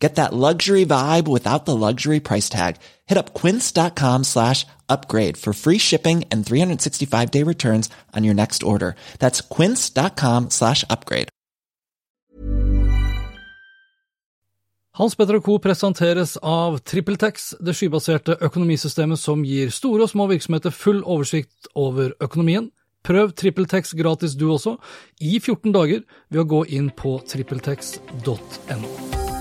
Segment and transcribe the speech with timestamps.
[0.00, 2.76] Get that luxury vibe without the luxury price tag.
[3.06, 8.62] Hit up quince.com slash upgrade for free shipping and 365 day returns on your next
[8.62, 8.96] order.
[9.18, 11.28] That's quince.com slash upgrade.
[15.00, 15.58] Hans Petter Co.
[15.58, 22.12] presenteres av TrippelTex, det skybaserte økonomisystemet som gir store og små virksomheter full oversikt over
[22.20, 22.68] økonomien.
[23.06, 24.76] Prøv TrippelTex gratis du også,
[25.20, 29.39] i 14 dager, ved å gå inn på trippeltex.no.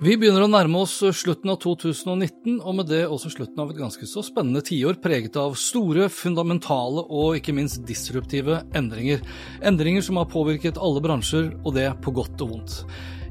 [0.00, 3.82] Vi begynner å nærme oss slutten av 2019, og med det også slutten av et
[3.82, 9.20] ganske så spennende tiår preget av store, fundamentale og ikke minst disruptive endringer.
[9.60, 12.78] Endringer som har påvirket alle bransjer, og det på godt og vondt.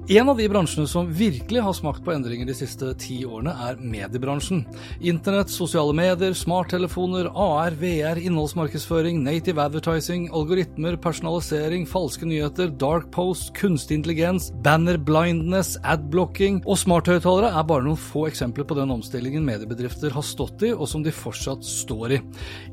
[0.09, 3.75] En av de bransjene som virkelig har smakt på endringer de siste ti årene, er
[3.77, 4.63] mediebransjen.
[5.05, 13.51] Internett, sosiale medier, smarttelefoner, AR, VR, innholdsmarkedsføring, native advertising, algoritmer, personalisering, falske nyheter, dark post,
[13.59, 19.45] kunstig intelligens, banner blindness, adblocking og smarthøyttalere er bare noen få eksempler på den omstillingen
[19.45, 22.19] mediebedrifter har stått i, og som de fortsatt står i.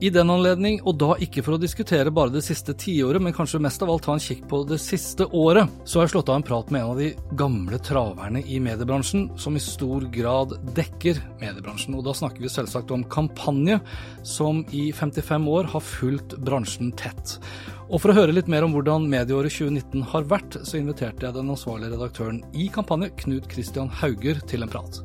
[0.09, 3.61] I den anledning, og da ikke for å diskutere bare det siste tiåret, men kanskje
[3.69, 6.41] mest av alt ta en kikk på det siste året, så har jeg slått av
[6.41, 11.19] en prat med en av de gamle traverne i mediebransjen, som i stor grad dekker
[11.41, 11.96] mediebransjen.
[11.98, 13.80] Og da snakker vi selvsagt om Kampanje,
[14.22, 17.38] som i 55 år har fulgt bransjen tett.
[17.86, 21.36] Og for å høre litt mer om hvordan medieåret 2019 har vært, så inviterte jeg
[21.36, 25.02] den ansvarlige redaktøren i Kampanje, Knut Christian Hauger, til en prat.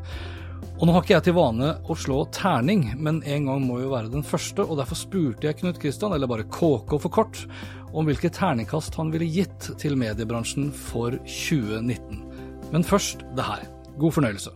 [0.82, 3.92] Og nå har ikke jeg til vane å slå terning, men en gang må jo
[3.92, 7.44] være den første, og derfor spurte jeg Knut Kristian, eller bare KK for kort,
[7.94, 12.26] om hvilket terningkast han ville gitt til mediebransjen for 2019.
[12.74, 13.70] Men først det her.
[14.02, 14.56] God fornøyelse.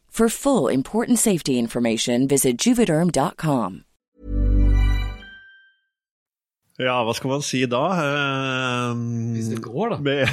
[0.11, 3.83] For full important safety information, visit juvederm.com.
[6.81, 7.81] Ja, hva skal man si da?
[8.01, 8.93] Eh,
[9.37, 9.97] Hvis det går, da.
[10.01, 10.27] med-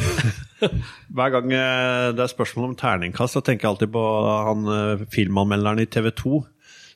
[1.15, 4.05] Hver gang eh, det er spørsmål om terningkast, så tenker jeg alltid på
[4.49, 6.41] han eh, filmanmelderen i TV 2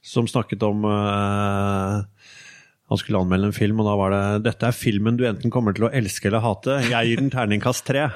[0.02, 2.00] som snakket om eh,
[2.92, 5.72] Han skulle anmelde en film, og da var det 'Dette er filmen du enten kommer
[5.72, 6.76] til å elske eller hate.
[6.90, 8.10] Jeg gir den terningkast tre'.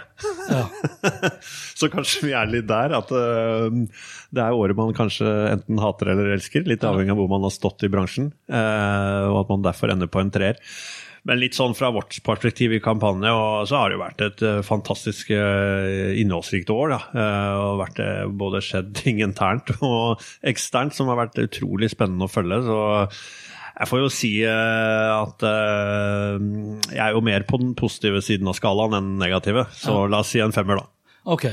[1.80, 3.72] så kanskje vi er litt der at uh,
[4.30, 6.68] det er året man kanskje enten hater eller elsker.
[6.68, 10.12] Litt avhengig av hvor man har stått i bransjen, uh, og at man derfor ender
[10.12, 10.60] på en treer.
[11.26, 14.42] Men litt sånn fra vårt perspektiv i kampanje, og så har det jo vært et
[14.46, 16.92] eh, fantastisk innholdsrikt år.
[16.92, 17.00] da.
[17.64, 22.30] Og vært det både skjedd ting internt og eksternt som har vært utrolig spennende å
[22.30, 22.60] følge.
[22.68, 22.78] så
[23.76, 26.38] jeg får jo si eh, at eh,
[26.94, 29.67] jeg er jo mer på den positive siden av skalaen enn den negative.
[29.76, 30.87] Så la oss si en femmer, da.
[31.37, 31.44] Ok.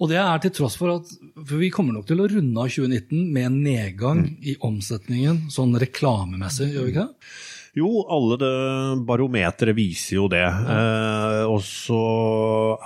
[0.00, 1.06] Og det er til tross for at
[1.40, 5.76] for vi kommer nok til å runde av 2019 med en nedgang i omsetningen sånn
[5.80, 7.14] reklamemessig, gjør vi ikke det?
[7.76, 8.36] Jo, alle
[9.04, 10.44] barometere viser jo det.
[10.44, 12.02] Eh, og så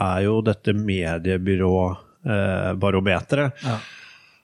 [0.03, 3.53] er jo dette mediebyråbarometeret.
[3.55, 3.79] Eh, Ja.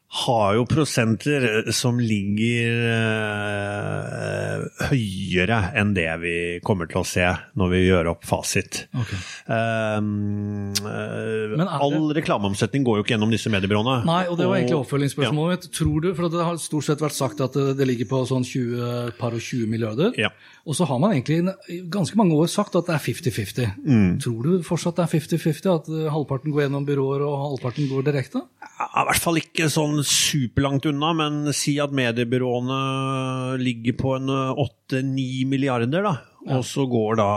[0.08, 4.60] Har jo prosenter som ligger eh,
[4.90, 7.26] høyere enn det vi kommer til å se
[7.58, 8.84] når vi gjør opp fasit.
[8.94, 9.18] Okay.
[9.50, 14.04] Um, eh, det- all reklameomsetning går jo ikke gjennom disse mediebyråene.
[14.06, 15.72] Nei, og det var egentlig oppfølgingsspørsmålet oppfølgingsspørsmålet mitt.
[15.76, 18.44] Tror du, for det har stort sett vært sagt at det, det ligger på sånn
[18.46, 20.30] 20, par og 20 milliarder, Ja.
[20.66, 23.74] og så har man egentlig i ganske mange år sagt at det er 50-50.
[23.84, 24.20] Mm.
[24.22, 28.06] Tror du fortsatt det er 50-50, at eh, halvparten går gjennom byråer og halvparten går
[28.06, 28.42] direkte?
[28.78, 32.80] Ja, I hvert fall ikke sånn superlangt unna, men si at mediebyråene
[33.60, 36.16] ligger på en 8-9 milliarder, da.
[36.54, 37.28] Og så går da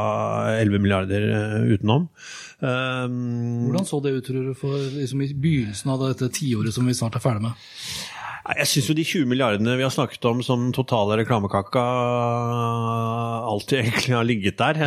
[0.60, 2.08] 11 milliarder eh, utenom.
[2.62, 6.86] Um, Hvordan så det ut, tror du, for liksom i begynnelsen av dette tiåret som
[6.86, 7.70] vi snart er ferdig med?
[8.40, 11.82] Jeg syns jo de 20 milliardene vi har snakket om som totale reklamekaka,
[13.52, 14.80] alltid egentlig har ligget der.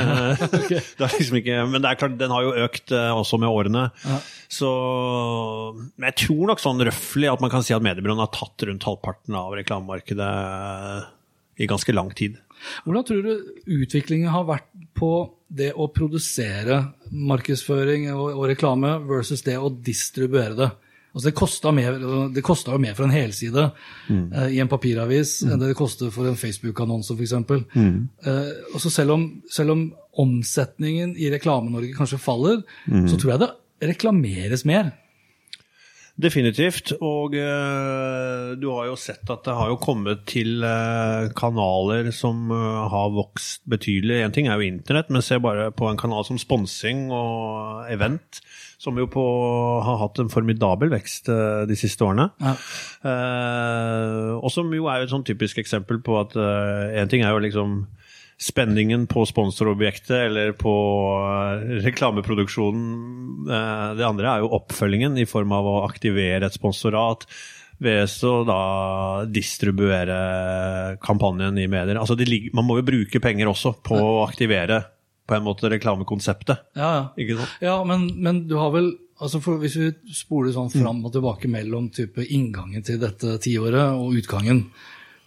[0.71, 3.53] det er liksom ikke, men det er klart, den har jo økt eh, også med
[3.53, 3.85] årene.
[4.53, 4.71] Så
[5.97, 8.89] Men jeg tror nok sånn røftlig at man kan si at mediebyråene har tatt rundt
[8.89, 10.33] halvparten av reklamemarkedet
[11.61, 12.41] i ganske lang tid.
[12.87, 13.33] Hvordan tror du
[13.83, 15.13] utviklingen har vært på
[15.53, 16.79] det å produsere
[17.11, 20.71] markedsføring og, og reklame versus det å distribuere det?
[21.13, 21.99] Altså det kosta mer-
[22.73, 23.67] jo mer for en helside
[24.09, 27.35] eh, i en papiravis enn det det koster for en Facebook-annonse, f.eks.
[27.77, 28.09] Mm.
[28.25, 29.85] Uh, og så selv om, selv om
[30.23, 32.63] omsetningen i Reklame-Norge kanskje faller,
[33.09, 33.53] så tror jeg det
[33.93, 34.93] reklameres mer.
[36.21, 36.93] Definitivt.
[37.01, 42.51] Og uh, du har jo sett at det har jo kommet til uh, kanaler som
[42.53, 44.21] uh, har vokst betydelig.
[44.21, 48.43] En ting er jo internett, men se bare på en kanal som sponsing og event,
[48.83, 49.25] som jo på,
[49.87, 52.29] har hatt en formidabel vekst eh, de siste årene.
[52.43, 52.55] Ja.
[53.07, 57.35] Eh, og som jo er et sånn typisk eksempel på at eh, en ting er
[57.35, 57.77] jo liksom
[58.43, 60.75] spenningen på sponsorobjektet eller på
[61.15, 62.87] eh, reklameproduksjonen.
[63.47, 67.29] Eh, det andre er jo oppfølgingen i form av å aktivere et sponsorat
[67.83, 68.63] ved så da
[69.31, 70.19] distribuere
[71.03, 71.99] kampanjen i medier.
[71.99, 74.83] Altså ligger, man må jo bruke penger også på å aktivere
[75.27, 76.65] på en måte reklamekonseptet.
[76.79, 77.03] Ja, ja.
[77.21, 77.57] Ikke sant?
[77.63, 78.93] Ja, men, men du har vel
[79.23, 81.85] altså Hvis vi spoler sånn fram og tilbake mellom
[82.27, 84.65] inngangen til dette tiåret og utgangen,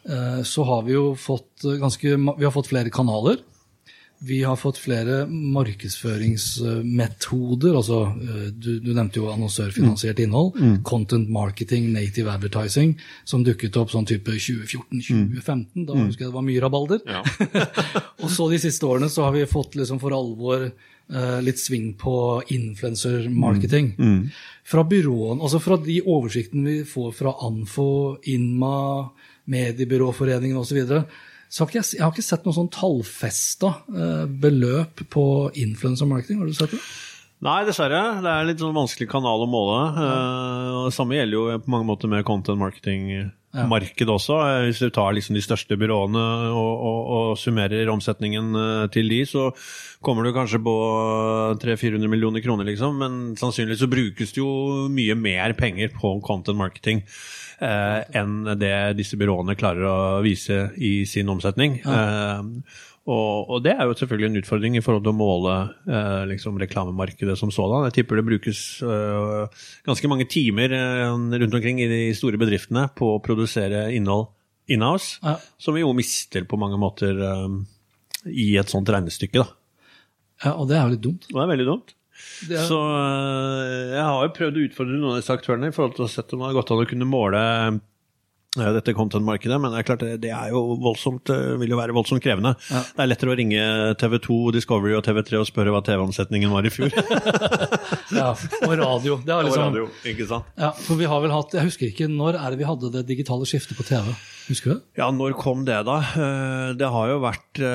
[0.03, 3.39] eh, så har vi jo fått eh, ganske Vi har fått flere kanaler.
[4.25, 7.75] Vi har fått flere markedsføringsmetoder.
[7.77, 10.54] altså eh, Du, du nevnte jo annonsørfinansiert innhold.
[10.88, 15.86] Content marketing, native advertising, som dukket opp sånn type 2014-2015.
[15.86, 17.00] Da husker jeg det var mye rabalder.
[18.24, 21.92] og så de siste årene så har vi fått liksom for alvor eh, litt sving
[22.01, 22.16] på
[22.56, 23.88] influencer-marketing.
[24.66, 29.06] Fra byråen, altså fra de oversiktene vi får fra Anfo, Inma,
[29.45, 30.81] Mediebyråforeningen osv.,
[31.50, 35.25] ikke jeg, har ikke sett noe sånn tallfesta eh, beløp på
[35.62, 36.42] influencer-marketing.
[36.42, 36.81] Har du sett det?
[37.45, 38.01] Nei, dessverre.
[38.24, 39.80] Det er en litt sånn vanskelig kanal å måle.
[40.01, 42.62] Eh, og det samme gjelder jo på mange måter med content
[43.55, 44.37] marketing-markedet også.
[44.43, 49.09] Eh, Hvis du tar liksom de største byråene og, og, og summerer omsetningen eh, til
[49.09, 49.49] de, så
[50.05, 50.75] kommer du kanskje på
[51.63, 52.97] 300-400 millioner kroner, liksom.
[53.01, 57.03] Men sannsynligvis så brukes det jo mye mer penger på content marketing.
[57.61, 61.79] eh, enn det disse byråene klarer å vise i sin omsetning.
[61.85, 62.41] Eh,
[63.05, 65.55] og, og det er jo selvfølgelig en utfordring i forhold til å måle
[65.85, 67.85] eh, liksom reklamemarkedet som sådan.
[67.89, 72.88] Jeg tipper det brukes eh, ganske mange timer eh, rundt omkring i de store bedriftene
[72.97, 74.31] på å produsere innhold
[74.74, 75.35] in-house, Ja.
[75.62, 77.59] som vi jo mister på mange måter eh,
[78.33, 79.43] i et sånt regnestykke.
[79.43, 79.51] Da.
[80.47, 81.27] Ja, Og det er jo litt dumt.
[81.29, 81.93] Og det er veldig dumt.
[82.50, 86.00] Er, Så eh, jeg har jo prøvd å utfordre noen av disse aktørene i forhold
[86.00, 87.41] til å sette om det hadde gått an å kunne måle
[88.55, 91.95] dette content-markedet, men det er klart det, det er jo voldsomt, eh, vil jo være
[91.95, 92.53] voldsomt krevende.
[92.69, 93.62] Det er lettere å ringe
[94.00, 96.91] TV 2, Discovery og TV3 og spørre hva TV-omsetningen var i fjor.
[98.19, 99.13] ja, og radio.
[99.25, 100.45] Det er Og liksom, radio, ikke sant?
[100.59, 103.03] ja, for vi har vel hatt, Jeg husker ikke når er det vi hadde det
[103.09, 104.05] digitale skiftet på TV.
[104.45, 104.81] Husker du det?
[105.00, 105.95] Ja, når kom det, da?
[106.13, 107.74] Eh, Det har jo vært eh,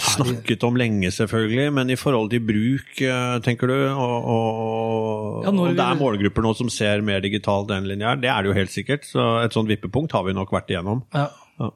[0.00, 3.76] snakket om lenge, selvfølgelig, men i forhold til bruk, eh, tenker du?
[3.92, 8.30] Og, og, Ja, og det er målgrupper nå som ser mer digitalt enn lineær, det
[8.32, 9.06] er det jo helt sikkert.
[9.08, 11.04] Så et sånt vippepunkt har vi nok vært igjennom.
[11.14, 11.28] Ja.
[11.60, 11.70] Ja.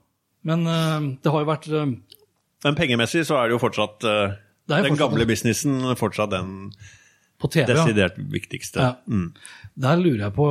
[0.48, 1.84] Men uh, det har jo vært uh,
[2.64, 6.32] Men pengemessig så er det jo fortsatt uh, Det jo den fortsatt- gamle businessen fortsatt
[6.32, 6.54] den
[7.40, 7.64] på TV.
[7.68, 7.74] ja.
[7.78, 8.80] desidert viktigste.
[8.84, 8.94] Ja.
[9.08, 9.32] Mm.
[9.80, 10.48] Der lurer jeg på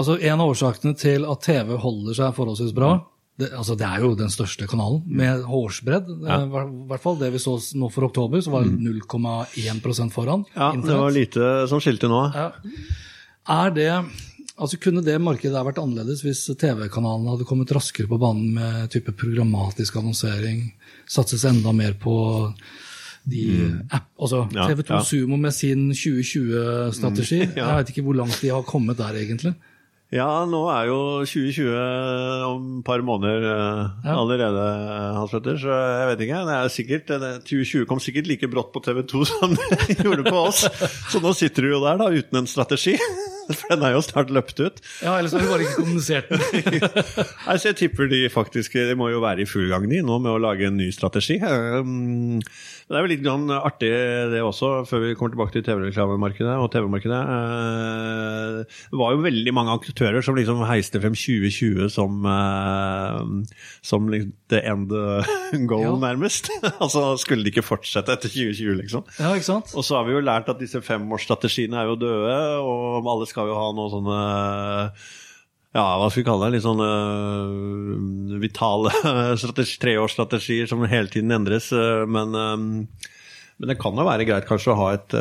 [0.00, 2.94] altså En av årsakene til at TV holder seg forholdsvis bra,
[3.40, 6.08] det, altså det er jo den største kanalen med hårsbredd.
[6.24, 6.38] I
[6.88, 10.44] hvert fall det vi så nå for oktober, så var det 0,1 foran.
[10.54, 12.20] Ja, det var lite som skilte nå.
[12.36, 12.50] Ja.
[13.50, 13.90] Er det
[14.60, 18.90] Altså Kunne det markedet der vært annerledes hvis TV-kanalene hadde kommet raskere på banen med
[18.92, 20.66] type programmatisk annonsering,
[21.08, 22.14] satses enda mer på
[23.30, 23.46] de
[23.92, 24.54] app, altså Mm.
[24.56, 25.00] Ja, TV2 ja.
[25.04, 27.42] Sumo med sin 2020-strategi.
[27.46, 27.66] Mm, ja.
[27.66, 29.52] Jeg veit ikke hvor langt de har kommet der, egentlig.
[30.10, 31.74] Ja, nå er jo 2020
[32.48, 34.16] om et par måneder eh, Ja.
[34.18, 34.64] allerede,
[35.14, 36.40] Hans Petter, så jeg vet ikke.
[36.48, 39.54] Det er sikkert, det, 2020 kom sikkert like brått på TV 2 som
[39.86, 40.64] det gjorde på oss.
[41.12, 42.96] Så nå sitter du jo der da, uten en strategi.
[43.58, 44.80] For den er jo snart løpt ut.
[45.04, 46.40] Ja, Ellers har vi bare ikke kommunisert den.
[47.46, 50.18] Nei, så jeg tipper de faktisk de må jo være i full gang de nå
[50.22, 51.38] med å lage en ny strategi.
[51.42, 52.40] Um,
[52.90, 53.90] Det er vel litt artig
[54.32, 57.20] det også, før vi kommer tilbake til TV-reklamemarkedet og TV-markedet.
[57.36, 58.56] Eh,
[58.90, 63.20] Det var jo veldig mange aktører som liksom heiste frem 2020 som, eh,
[63.86, 64.90] som liksom the end
[65.70, 65.94] goal, Ja.
[66.02, 66.50] nærmest.
[66.82, 69.04] altså skulle de ikke fortsette etter 2020, liksom.
[69.20, 69.70] Ja, ikke sant?
[69.78, 73.39] Og så har vi jo lært at disse femårsstrategiene er jo døde, og alle skal
[73.48, 74.20] jo ha noen sånne
[75.70, 76.56] ja, hva skal vi kalle det?
[76.56, 78.90] Litt sånne øh, vitale
[79.40, 81.70] strategi, treårsstrategier som hele tiden endres.
[81.72, 85.14] øh, Men, men det kan jo være greit kanskje å ha et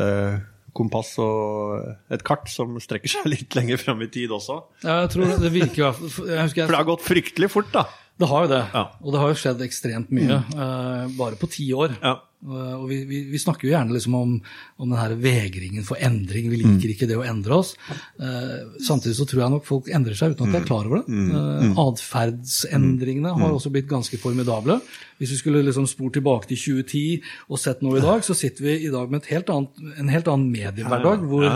[0.74, 4.60] kompass og et kart som strekker seg litt lenger frem i tid også.
[4.86, 7.86] Ja, jeg tror det virker jeg jeg, For det har gått fryktelig fort, da.
[8.20, 8.64] Det har jo det.
[8.74, 8.88] Ja.
[9.00, 11.96] Og det har jo skjedd ekstremt mye, eh, bare på ti år.
[12.04, 12.18] Ja.
[12.40, 14.38] Uh, og vi, vi, vi snakker jo gjerne liksom om,
[14.80, 16.46] om den her vegringen for endring.
[16.48, 17.74] Vi liker ikke det å endre oss.
[18.16, 21.02] Uh, samtidig så tror jeg nok folk endrer seg uten at de er klar over
[21.02, 21.18] det.
[21.34, 24.80] Uh, Atferdsendringene har også blitt ganske formidable.
[25.20, 28.70] Hvis vi skulle liksom spurt tilbake til 2010 og sett noe i dag, så sitter
[28.70, 31.28] vi i dag med helt annet, en helt annen mediehverdag.
[31.28, 31.52] hvor.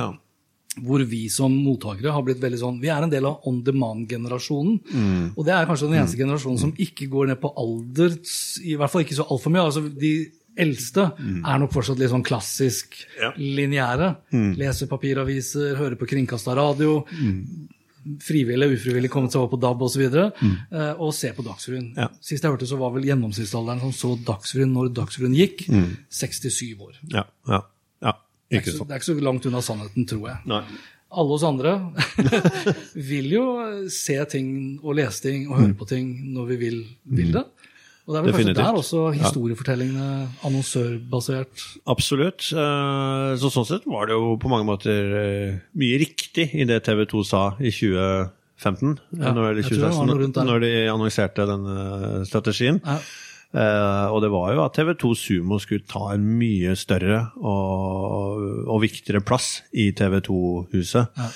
[0.82, 4.80] Hvor vi som mottakere har blitt veldig sånn Vi er en del av on demand-generasjonen.
[4.90, 5.26] Mm.
[5.38, 8.16] Og det er kanskje den eneste generasjonen som ikke går ned på alder,
[8.64, 9.66] i hvert fall ikke så altfor mye.
[9.68, 10.14] altså De
[10.58, 13.22] eldste er nok fortsatt litt sånn klassisk Mm.
[13.22, 13.30] Ja.
[13.34, 13.56] Mm.
[13.58, 14.10] lineære.
[14.58, 17.04] Leser papiraviser, hører på kringkasta radio.
[18.20, 20.02] Frivillig og ufrivillig kommet seg over på DAB osv.
[20.04, 21.86] Og, så og ser på Dagsrevyen.
[21.94, 22.02] Mm.
[22.02, 22.10] Ja.
[22.20, 25.94] Sist jeg hørte, så var vel gjennomsnittsalderen som så Dagsrevyen når Dagsrevyen gikk, Mm.
[26.10, 26.98] 67 år.
[27.14, 27.62] Ja, ja, ja.
[28.54, 30.38] Det er, så, det er ikke så langt unna sannheten, tror jeg.
[30.54, 30.62] Nei.
[31.14, 31.76] Alle oss andre
[33.12, 33.44] vil jo
[33.94, 34.48] se ting
[34.82, 37.44] og lese ting og høre på ting når vi vil, vil det.
[38.04, 38.58] Og det er vel Definitivt.
[38.58, 40.08] kanskje der også historiefortellingene
[40.44, 42.50] annonsørbasert Absolutt.
[42.52, 46.82] Eh, Så sånn sett var det jo på mange måter eh, mye riktig i det
[46.84, 50.66] TV 2 sa i 2015, Ja, når, eller jeg tror det var noe 2016, når
[50.66, 51.78] de annonserte denne
[52.28, 52.82] strategien.
[52.84, 52.98] Ja.
[53.54, 58.42] Eh, og det var jo at TV 2 Sumo skulle ta en mye større og,
[58.66, 61.28] og viktigere plass i TV 2-huset ja.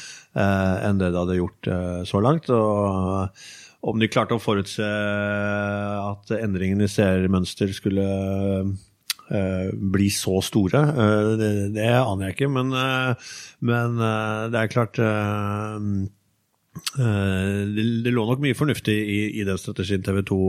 [0.87, 2.49] enn det det hadde gjort eh, så langt.
[2.49, 3.29] Og
[3.87, 8.07] om de klarte å forutse at endringene i seermønster skulle
[9.29, 12.51] eh, bli så store, eh, det, det aner jeg ikke.
[12.57, 13.33] Men, eh,
[13.69, 15.77] men eh, det er klart eh,
[16.97, 20.41] eh, det, det lå nok mye fornuftig i, i den strategien TV 2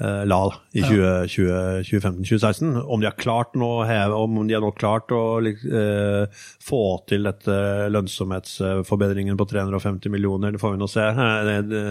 [0.00, 2.82] eh, eh, la i 2015-2016.
[2.82, 3.70] Om de har klart nå
[4.16, 6.24] om de har nå klart å eh,
[6.64, 7.54] få til dette
[7.94, 11.06] lønnsomhetsforbedringen på 350 millioner, det får vi nå se.
[11.08, 11.84] Eh, det, det,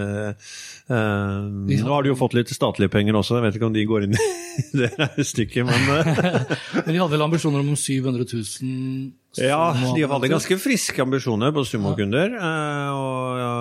[0.92, 1.38] eh,
[1.84, 4.00] nå har de jo fått litt statlige penger også, jeg vet ikke om de går
[4.08, 4.20] inn i
[4.84, 4.92] det
[5.24, 5.80] stykket, men
[6.84, 11.64] Men de hadde vel ambisjoner om 700 000 ja, de hadde ganske friske ambisjoner på
[11.66, 12.36] sumokunder.
[12.38, 13.54] eh, Og ja,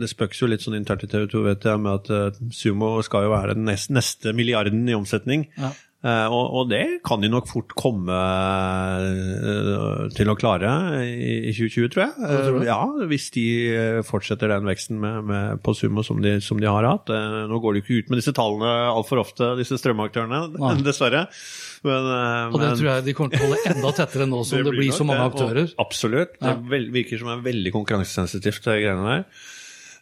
[0.00, 2.96] det spøkes jo litt sånn internt i TV 2 vet jeg, med at eh, sumo
[3.06, 5.48] skal jo være den neste, neste milliarden i omsetning.
[5.58, 5.72] Ja.
[6.06, 10.70] Eh, og, og det kan de nok fort komme eh, til å klare
[11.08, 12.12] i, i 2020, tror jeg.
[12.46, 12.58] tror?
[12.68, 12.78] Ja,
[13.10, 13.44] hvis de
[14.06, 17.10] fortsetter den veksten med, med, på sumo som de, som de har hatt.
[17.50, 20.74] Nå går de ikke ut med disse tallene altfor ofte, disse strømaktørene, Nei.
[20.86, 21.26] dessverre.
[21.86, 22.06] Men,
[22.52, 24.76] Og det men- tror jeg de kommer til å holde enda tettere nå som det,
[24.76, 25.74] blir så nok mange aktører.
[25.82, 26.38] Absolutt.
[26.42, 29.28] Det virker som er veldig konkurransesensitivt, de greiene der.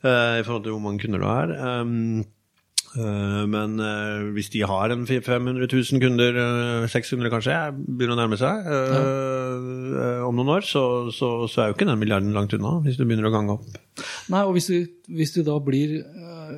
[0.05, 1.55] Eh, I forhold til hvor mange kunder du har.
[1.83, 2.25] Um,
[2.95, 8.39] men eh, hvis de har en 500 000 kunder, eh, 600 kanskje, begynner å nærme
[8.39, 10.85] seg eh, om noen år, så,
[11.15, 13.81] så, så er jo ikke den milliarden langt unna, hvis du begynner å gange opp.
[14.31, 16.01] Nei, og hvis de, hvis de da blir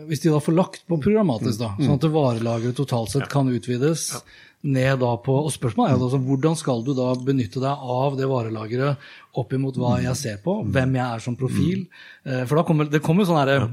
[0.08, 4.08] Hvis de da får lagt på programmatisk, da, sånn at varelageret totalt sett kan utvides
[4.66, 8.16] ned da på Og spørsmålet er jo da hvordan skal du da benytte deg av
[8.18, 9.04] det varelageret
[9.36, 11.86] opp imot hva jeg ser på, hvem jeg er som profil?
[12.24, 13.68] Eh, For da kommer det kommer sånn herre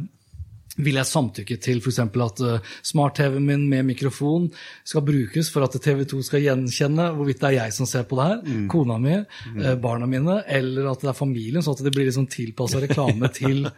[0.76, 2.00] Vil jeg samtykke til f.eks.
[2.02, 4.48] at uh, smart-TV-en min med mikrofon
[4.84, 8.26] skal brukes for at TV2 skal gjenkjenne hvorvidt det er jeg som ser på det
[8.26, 8.64] her, Mm.
[8.74, 9.14] kona mi,
[9.62, 13.30] uh, barna mine, eller at det er familien, sånn at det blir liksom tilpassa reklame
[13.38, 13.70] til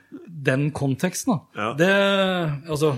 [0.47, 1.41] den konteksten.
[1.57, 1.73] Ja.
[1.75, 1.91] Det,
[2.71, 2.93] altså,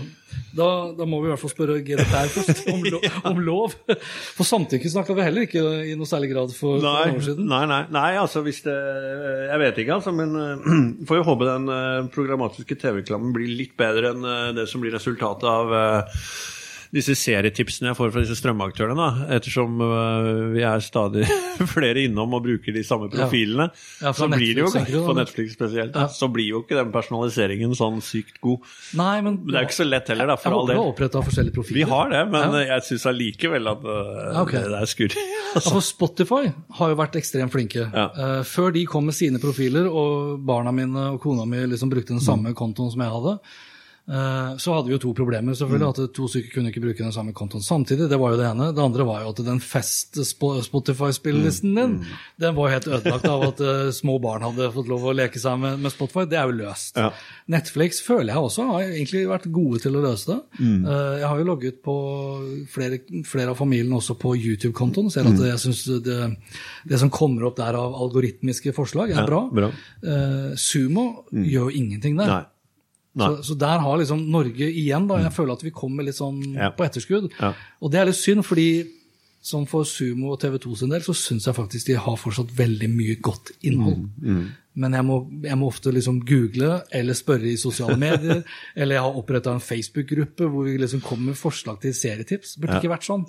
[0.57, 0.67] da,
[0.98, 3.75] da må vi i hvert fall spørre GDPR først om, lo, om lov.
[4.38, 7.25] For samtykke snakka vi heller ikke i noe særlig grad for, for Nei, noen år
[7.29, 7.50] siden.
[7.51, 11.50] nei, nei, nei, altså hvis det Jeg vet ikke, altså, men uh, får jo håpe
[11.50, 15.75] den uh, programmatiske TV-reklamen blir litt bedre enn uh, det som blir resultatet av
[16.98, 18.98] disse serietipsene jeg får fra disse strømaktørene.
[18.98, 19.38] Da.
[19.38, 21.27] Ettersom uh, vi er stadig
[21.75, 23.70] flere innom og bruker de samme profilene,
[24.01, 25.18] Ja, Ja, så blir det jo Netflix, på?
[25.18, 26.08] Netflix spesielt, Ja.
[26.12, 28.66] så blir jo ikke den personaliseringen sånn sykt god.
[29.00, 30.77] Nei, men det er jo ikke så lett heller, da, for all del.
[30.77, 31.80] Vi har oppretta forskjellige profiler.
[31.80, 34.66] Vi har det, men uh, jeg syns allikevel at uh, okay.
[34.68, 35.18] det er skurr.
[35.58, 37.88] Ja, Spotify har jo vært ekstremt flinke.
[37.88, 42.13] Eh, før de kom med sine profiler, og barna mine og kona mi liksom brukte
[42.13, 43.34] den samme kontoen som jeg hadde,
[44.08, 45.52] så hadde vi jo to problemer.
[45.52, 48.08] selvfølgelig, At to stykker kunne ikke bruke den samme kontoen samtidig.
[48.10, 48.70] Det var jo det ene.
[48.74, 51.98] Det andre var jo at den Fest-Spotify-spillelisten din,
[52.40, 55.40] den var jo helt ødelagt av at eh, små barn hadde fått lov å leke
[55.42, 56.26] seg med, Spotify.
[56.30, 56.98] Det er jo løst.
[57.00, 57.10] Ja.
[57.52, 60.40] Netflix føler jeg også har egentlig vært gode til å løse det.
[60.64, 61.96] Eh, Jeg har jo logget på
[62.72, 62.96] flere,
[63.28, 65.12] flere av familien også på YouTube-kontoen.
[65.12, 66.20] Ser at jeg synes det,
[66.88, 69.42] det som kommer opp der av algoritmiske forslag, er Ja, bra.
[69.52, 69.70] bra.
[70.04, 72.28] Eh, Sumo gjør jo ingenting der.
[72.28, 72.44] Nei.
[73.17, 75.17] Så, så der har liksom Norge igjen, da.
[75.24, 76.69] Jeg føler at vi kommer litt sånn Ja.
[76.71, 77.31] på etterskudd.
[77.39, 77.53] Ja.
[77.81, 78.67] Og det er litt synd, fordi
[79.41, 82.50] som for Sumo og TV 2 sin del, så syns jeg faktisk de har fortsatt
[82.58, 84.08] veldig mye godt innhold.
[84.22, 88.44] Mm, Men jeg må, jeg må ofte liksom google eller spørre i sosiale medier.
[88.75, 92.58] eller jeg har oppretta en Facebook-gruppe hvor vi liksom kommer med forslag til serietips.
[92.60, 92.82] Burde Ja.
[92.82, 93.25] ikke vært sånn.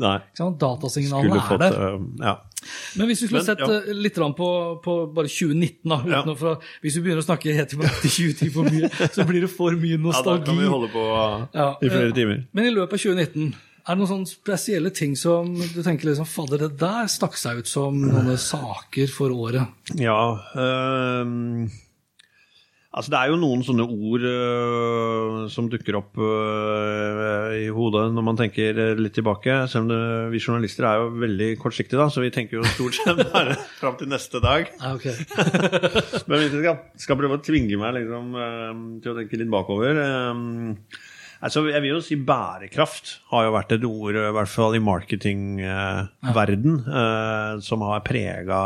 [0.60, 1.94] Datasignalene fått, er der.
[1.94, 2.34] uh, Ja.
[2.98, 3.68] Men hvis vi skulle Men, sett ja.
[3.78, 4.48] eh, litt på,
[4.84, 6.34] på bare 2019, da, Ja.
[6.34, 9.50] fra, hvis vi begynner å snakke helt tilbake til 2010 for mye, så blir det
[9.50, 11.04] for mye ja, da kan vi holde på
[11.80, 12.44] i flere eh, timer.
[12.52, 13.54] Men i løpet av 2019,
[13.88, 17.62] er det noen sånne spesielle ting som du tenker liksom, fadder, det der stakk seg
[17.62, 19.94] ut som noen saker for året?
[19.96, 20.18] Ja
[20.60, 21.68] øhm,
[22.98, 28.24] Altså, det er jo noen sånne ord øh, som dukker opp øh, i hodet når
[28.26, 29.54] man tenker litt tilbake.
[29.70, 29.98] Selv om det,
[30.32, 34.00] vi journalister er jo veldig kortsiktige, da, så vi tenker jo stort sett bare fram
[34.00, 34.72] til neste dag.
[34.80, 35.06] Ja, ok.
[36.32, 38.34] Men hvis jeg skal, skal prøve å tvinge meg liksom,
[39.04, 40.74] til å tenke litt bakover øhm,
[41.42, 44.82] altså, Jeg vil jo si bærekraft har jo vært et ord, i hvert fall i
[44.82, 48.62] marketingverden, øh, som har prega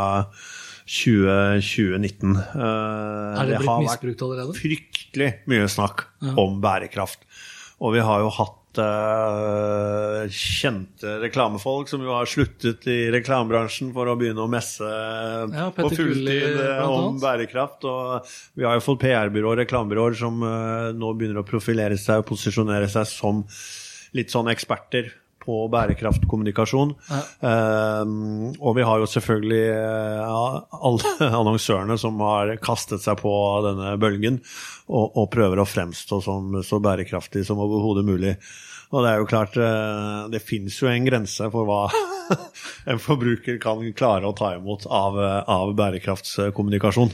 [0.83, 2.35] 2019.
[2.35, 4.57] Er det blitt misbrukt allerede?
[4.57, 7.23] fryktelig mye snakk om bærekraft.
[7.83, 14.09] Og vi har jo hatt eh, kjente reklamefolk som jo har sluttet i reklamebransjen for
[14.09, 17.87] å begynne å messe Ja, på fulltid eh, om bærekraft.
[17.89, 22.29] Og vi har jo fått PR-byråer, reklamebyråer, som eh, nå begynner å profilere seg og
[22.33, 23.43] posisjonere seg som
[24.13, 25.11] litt sånn eksperter
[25.43, 26.93] på bærekraftkommunikasjon.
[27.13, 28.03] Eh,
[28.57, 30.43] og vi har jo selvfølgelig ja,
[30.79, 33.33] alle annonsørene som har kastet seg på
[33.67, 34.41] denne bølgen
[34.87, 38.37] og, og prøver å fremstå som så bærekraftig som overhodet mulig.
[38.93, 41.83] Og det er jo klart, eh, det fins jo en grense for hva
[42.91, 47.09] en forbruker kan klare å ta imot av, eh, av bærekraftskommunikasjon.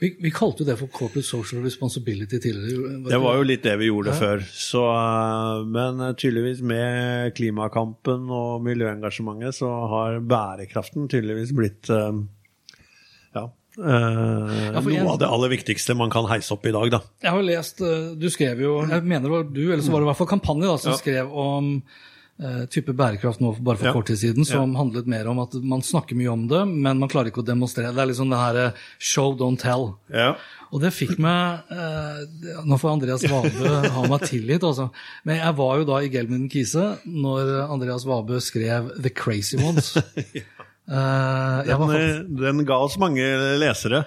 [0.00, 3.02] Vi, vi kalte jo det for corporate social responsibility tidligere.
[3.10, 4.40] Det var jo litt det vi gjorde før.
[4.48, 12.22] Så, eh, men tydeligvis med klimakampen og miljøengasjementet så har bærekraften tydeligvis blitt eh,
[13.36, 13.44] ja,
[13.76, 17.00] noe jeg- av det aller viktigste man kan heise opp i dag, da.
[17.22, 20.00] Jeg har lest, eh, du skrev jo, jeg mener det var du, eller så var
[20.00, 20.96] det i hvert fall kampanje da, som Ja.
[20.98, 21.98] skrev om eh,
[22.72, 23.92] type bærekraft nå bare for Ja.
[23.92, 27.08] kort tid siden, som handlet mer om at man snakker mye om det, men man
[27.12, 27.92] klarer ikke å demonstrere.
[27.92, 29.90] Det er liksom det her eh, show, don't tell.
[30.08, 30.30] Ja.
[30.72, 32.20] Og det fikk meg eh,
[32.64, 34.88] Nå får Andreas Vabø ha meg tilgitt, altså.
[35.26, 39.96] Men jeg var jo da i Gelmin Kise når Andreas Vabø skrev The Crazy Ones.
[40.90, 43.22] Eh, Den, faktisk, eh, den ga oss mange
[43.62, 44.00] lesere,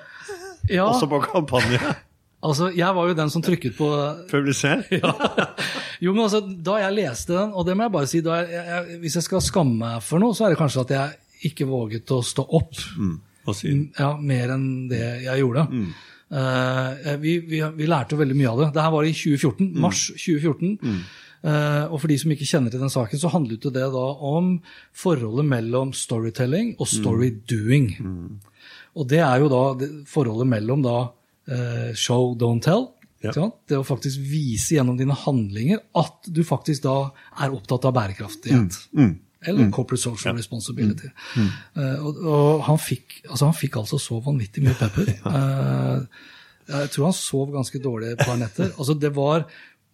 [0.68, 1.80] ja, også på kampanje.
[2.44, 3.90] altså, jeg var jo den som trykket på
[4.32, 4.84] Publiser.
[6.04, 8.64] Jo, men altså, Da jeg leste den, og det må jeg bare si, da jeg,
[8.68, 11.68] jeg, hvis jeg skal skamme meg for noe, så er det kanskje at jeg ikke
[11.70, 12.76] våget å stå opp
[13.56, 15.66] si, ja, mer enn det jeg gjorde.
[16.34, 18.70] Eh, vi, vi, vi lærte veldig mye av det.
[18.76, 20.78] Det her var i 2014, mars 2014.
[21.44, 24.54] Uh, og for de som ikke kjenner til den saken, så handlet det da om
[24.96, 27.90] forholdet mellom storytelling og storydoing.
[28.96, 31.23] Og det er jo da forholdet mellom da eh,
[32.00, 32.90] show, don't tell.
[33.24, 33.32] Ja.
[33.68, 36.96] Det å faktisk vise gjennom dine handlinger at du faktisk da
[37.40, 38.80] er opptatt av bærekraftighet.
[39.44, 41.10] Eller corporate social responsibility.
[41.36, 45.14] Uh, og, og han, fikk, altså han fikk altså så vanvittig mye pepper.
[46.64, 48.70] Uh, jeg tror han sov ganske dårlig et par netter.
[48.80, 49.42] Altså det var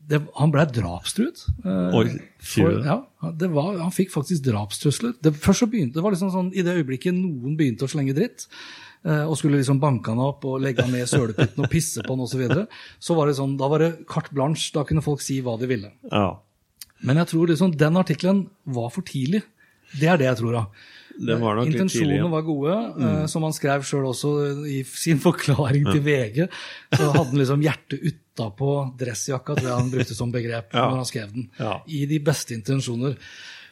[0.09, 1.41] det, han ble drapstruet.
[1.63, 5.15] Eh, Oi, for- Ja, var, han fikk faktisk drapstrusler.
[5.21, 8.15] Det, først så begynte, det var liksom sånn, I det øyeblikket noen begynte å slenge
[8.17, 11.69] dritt, eh, og skulle liksom banke han opp og legge han ned i sølepytten og
[11.71, 12.65] pisse på han osv., så, videre,
[12.99, 14.73] så var det sånn, da var det carte blanche.
[14.75, 15.91] Da kunne folk si hva de ville.
[16.11, 16.33] Ja.
[17.07, 19.39] Men jeg tror liksom den artikkelen var for tidlig.
[19.95, 20.51] Det er det jeg tror.
[20.57, 20.65] da.
[21.19, 21.79] Det var nok tidlig.
[21.79, 22.25] Intensjonene Ja.
[22.27, 22.31] Mm.
[22.31, 22.75] var gode,
[23.07, 24.33] eh, som han skrev sjøl også
[24.67, 26.49] i sin forklaring til VG.
[26.95, 30.89] Så hadde han liksom hjertet utapå dressjakka, tror jeg han brukte som begrep Ja.
[30.91, 31.49] når han skrev den.
[31.59, 31.79] Ja.
[31.87, 33.15] I de beste intensjoner.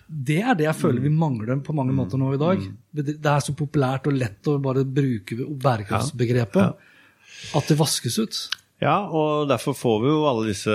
[0.09, 1.97] Det er det jeg føler vi mangler på mange Mm.
[1.99, 2.61] måter nå i dag.
[2.93, 6.75] Det er så populært og lett å bare bruke bærekraftsbegrepet
[7.55, 8.49] at det vaskes ut.
[8.79, 10.69] Ja, og derfor får vi jo alle disse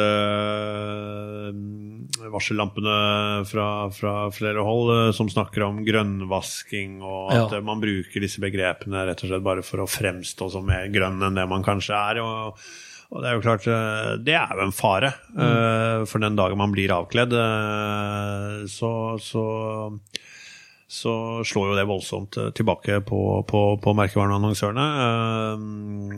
[2.32, 7.58] varsellampene fra, fra flere hold eh, som snakker om grønnvasking, og at Ja.
[7.58, 11.22] eh, man bruker disse begrepene rett og slett bare for å fremstå som mer grønn
[11.22, 12.20] enn det man kanskje er.
[12.20, 12.58] og
[13.12, 15.12] og det er jo klart, eh, det er jo en fare.
[15.36, 19.44] eh, For den dagen man blir avkledd, eh, så, så,
[20.88, 21.12] så
[21.44, 24.86] slår jo det voldsomt tilbake på, på, på merkevareannonsørene.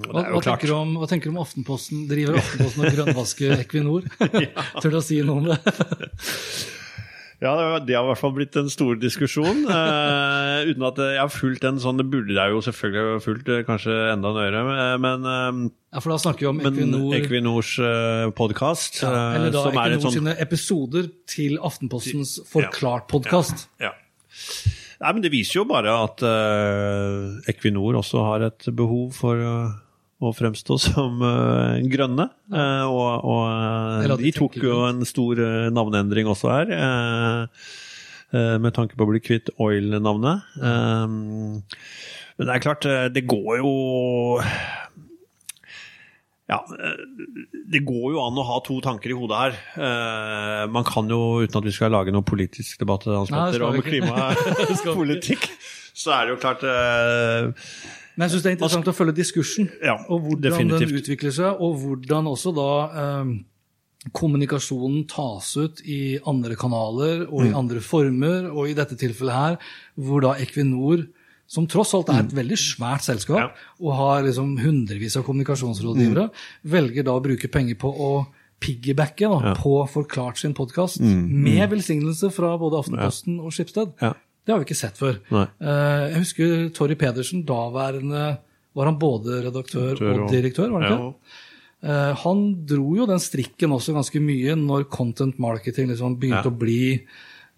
[0.06, 2.06] Hva, hva, tenker du om, hva tenker du om Aftenposten?
[2.10, 4.06] Driver Aftenposten og grønnvasker Equinor?
[4.80, 5.60] Tør du å si noe om det?
[7.44, 9.64] Ja, det har- i hvert fall blitt en stor diskusjon.
[9.68, 13.50] Uh, uten at jeg har fulgt den sånn, det burde jeg jo selvfølgelig ha fulgt
[13.52, 14.62] eh, kanskje enda nøyere.
[14.72, 17.14] eh, Men, uh, Ja, for da snakker vi om Equinor.
[17.20, 23.68] Equinors uh, podkast, Ja, eller da som Equinor et sånn sine episoder til Aftenpostens Forklart-podkast.
[23.84, 23.92] Ja.
[25.04, 26.22] Nei, men det viser jo bare at
[27.50, 29.36] Equinor også har et behov for
[30.28, 32.28] å fremstå som uh, grønne.
[32.52, 33.42] Uh, og og
[34.04, 36.76] eh, de tok jo en stor uh, navneendring også her.
[38.34, 40.42] med tanke på å bli kvitt Oil-navnet.
[40.58, 41.06] Eh,
[42.34, 43.74] men det er klart, det går jo
[46.50, 46.58] ja,
[47.72, 49.54] det går jo an å ha to tanker i hodet her.
[49.86, 55.48] Eh, man kan jo, uten at vi skal lage noen politisk debatt Nei, om klimapolitikk,
[55.96, 56.66] så er det jo klart
[58.16, 60.88] Men jeg syns det er interessant å følge diskursen, Ja, og hvordan definitivt.
[60.88, 62.68] den utvikler seg, og hvordan også da
[63.02, 63.34] eh,
[64.12, 67.46] kommunikasjonen tas ut i andre kanaler og Mm.
[67.50, 69.58] i andre former, og i dette tilfellet her,
[69.98, 71.06] hvor da Equinor
[71.46, 73.40] som tross alt er et veldig svært selskap, Mm.
[73.40, 73.50] Ja.
[73.86, 76.30] og har liksom hundrevis av kommunikasjonsrådgivere,
[76.66, 78.26] velger da å bruke penger på å
[78.60, 79.42] piggybacke da, Mm.
[79.44, 79.54] Ja.
[79.54, 79.56] Mm.
[79.62, 83.92] på Forklart sin podkast, med velsignelse fra både Aftenposten og Skipsted.
[84.44, 85.18] Det har vi ikke sett før.
[85.32, 85.46] Nei.
[85.60, 88.38] Eh, jeg husker Torry Pedersen, daværende
[88.74, 90.70] Var han både redaktør Redaktør og og- direktør?
[90.72, 91.14] var han ikke?
[91.84, 96.50] Eh, han dro jo den strikken også ganske mye når content marketing liksom begynte Ja.
[96.50, 97.00] å bli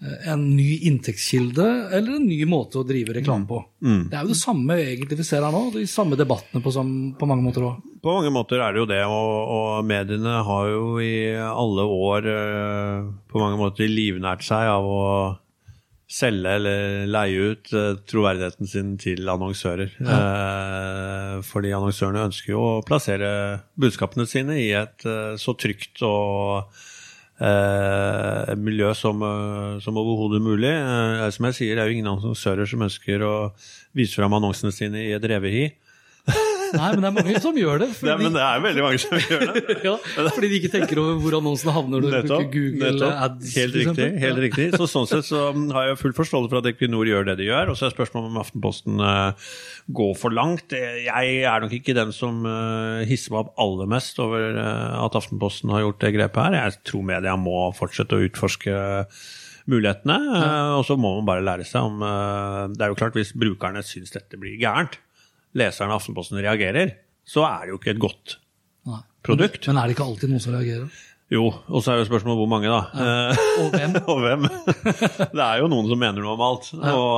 [0.03, 3.65] eh, en ny inntektskilde eller en ny måte å drive reklame på.
[3.83, 4.11] Mm.
[4.11, 7.15] Det er jo det samme egentlig vi ser her nå, de samme debattene på, sam,
[7.19, 7.81] på mange måter òg.
[8.03, 12.29] På mange måter er det jo det, og, og mediene har jo i alle år
[12.29, 15.39] eh, på mange måter livnært seg av å
[16.07, 19.91] selge eller leie ut eh, troverdigheten sin til annonsører.
[20.01, 23.31] Eh, fordi annonsørene ønsker jo å plassere
[23.81, 26.71] budskapene sine i et eh, så trygt og
[27.43, 29.25] eh, miljø som,
[29.83, 30.71] som overhodet mulig.
[30.71, 33.35] Eh, som jeg sier, det er jo ingen annonsører som ønsker å
[33.97, 35.67] vise fram annonsene sine i et revehi.
[36.75, 37.89] Nei, men det er mange som gjør det.
[37.97, 38.11] Fordi...
[38.11, 39.77] Nei, men det er veldig mange som gjør det.
[39.89, 39.95] ja,
[40.35, 43.15] fordi de ikke tenker over hvor annonsene havner når du bruker Google nettopp.
[43.27, 43.55] Ads.
[43.61, 44.09] Helt riktig.
[44.25, 44.67] helt riktig.
[44.75, 47.73] Så Sånn sett så har jeg full forståelse for at Equinor gjør det de gjør.
[47.73, 49.49] Og så er spørsmålet om Aftenposten uh,
[50.01, 50.77] går for langt.
[50.77, 55.19] Jeg er nok ikke den som uh, hisser meg opp aller mest over uh, at
[55.19, 56.61] Aftenposten har gjort det grepet her.
[56.61, 58.79] Jeg tror media må fortsette å utforske
[59.67, 60.17] mulighetene.
[60.79, 61.99] Og så må man bare lære seg om
[62.71, 65.01] Det er jo klart, hvis brukerne syns dette blir gærent,
[65.57, 66.95] leserne av Aftenposten reagerer,
[67.27, 68.39] så er det jo ikke et godt
[68.87, 69.03] Nei.
[69.27, 69.67] produkt.
[69.69, 71.05] Men er det ikke alltid noen som reagerer?
[71.33, 72.83] Jo, og så er jo spørsmålet hvor mange, da.
[72.95, 73.47] Ja.
[73.65, 73.97] Og hvem?
[74.13, 74.45] og hvem?
[75.37, 76.69] Det er jo noen som mener noe om alt.
[76.77, 77.15] Og,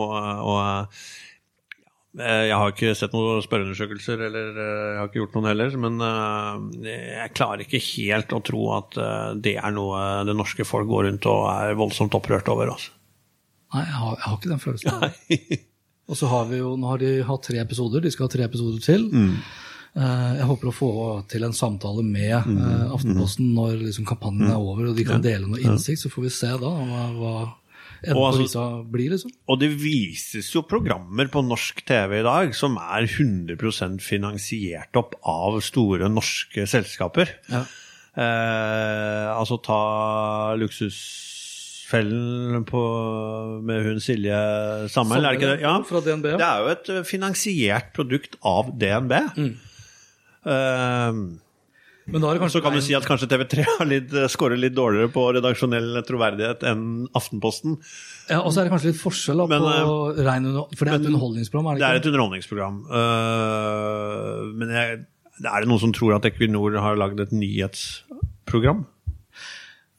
[0.00, 0.14] og,
[0.48, 5.50] og eh, jeg har ikke sett noen spørreundersøkelser, eller eh, jeg har ikke gjort noen
[5.50, 8.96] heller, men eh, jeg klarer ikke helt å tro at
[9.44, 12.72] det er noe det norske folk går rundt og er voldsomt opprørt over.
[12.78, 12.96] Altså.
[13.74, 15.66] Nei, jeg har, jeg har ikke den følelsen.
[16.10, 18.42] Og så har vi jo, Nå har de hatt tre episoder, de skal ha tre
[18.48, 19.06] episoder til.
[19.14, 19.36] Mm.
[19.90, 20.90] Eh, jeg håper å få
[21.30, 22.58] til en samtale med Mm.
[22.58, 26.02] eh, Aftenposten når liksom, kampanjen er over og de kan dele noe innsikt.
[26.02, 26.70] Så får vi se da
[27.14, 27.54] hva,
[28.14, 29.10] Og altså- blir.
[29.10, 29.30] liksom.
[29.48, 35.14] Og det vises jo programmer på norsk TV i dag som er 100% finansiert opp
[35.24, 37.28] av store norske selskaper.
[37.50, 37.64] Ja.
[38.16, 40.54] Eh, altså ta
[41.90, 42.80] Luksusfellen på,
[43.62, 45.60] med hun Silje Sammel, er det ikke det?
[45.64, 45.76] Ja.
[45.86, 46.38] Fra DNB, ja.
[46.38, 49.12] Det er jo et eh, finansiert produkt av DNB.
[49.36, 49.54] Mm.
[50.40, 51.38] Uh,
[52.10, 54.28] Men da er det kanskje Så kan du si at kanskje TV3 har litt, eh,
[54.30, 57.76] scorer litt dårligere på redaksjonell troverdighet enn Aftenposten.
[58.30, 60.48] Ja, Og så er det kanskje litt forskjell da, Men, på rein.
[60.76, 62.80] For det er et underholdningsprogram, er det Det er et underholdningsprogram.
[62.86, 65.02] Uh, men jeg,
[65.42, 68.86] er det noen som tror at Equinor har lagd et nyhetsprogram?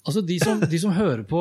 [0.05, 1.39] Altså, de som, de som hører på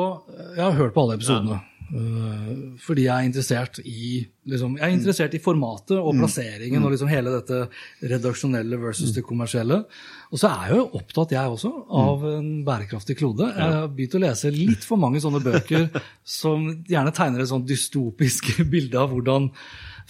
[0.55, 1.55] Jeg har hørt på alle episodene.
[1.91, 6.91] øh, fordi jeg er interessert i liksom, Jeg er interessert i formatet og plasseringen og
[6.93, 7.63] liksom hele dette
[8.13, 9.81] redaksjonelle versus det kommersielle.
[10.31, 13.49] Og så er jeg jo opptatt, jeg også, av en bærekraftig klode.
[13.49, 15.89] Jeg har begynt å lese litt for mange sånne bøker
[16.39, 19.49] som gjerne tegner et sånn dystopisk bilde av hvordan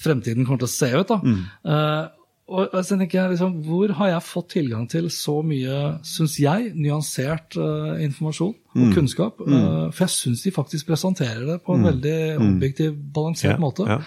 [0.02, 1.08] fremtiden kommer til å se ut.
[1.08, 1.22] da.
[1.66, 2.10] Eh,
[2.52, 5.78] og så tenker jeg liksom, Hvor har jeg fått tilgang til så mye,
[6.08, 9.40] syns jeg, nyansert uh, informasjon og kunnskap?
[9.46, 13.88] Eh, for jeg syns de faktisk presenterer det på en veldig objektiv, balansert måte.
[13.88, 14.00] Ja.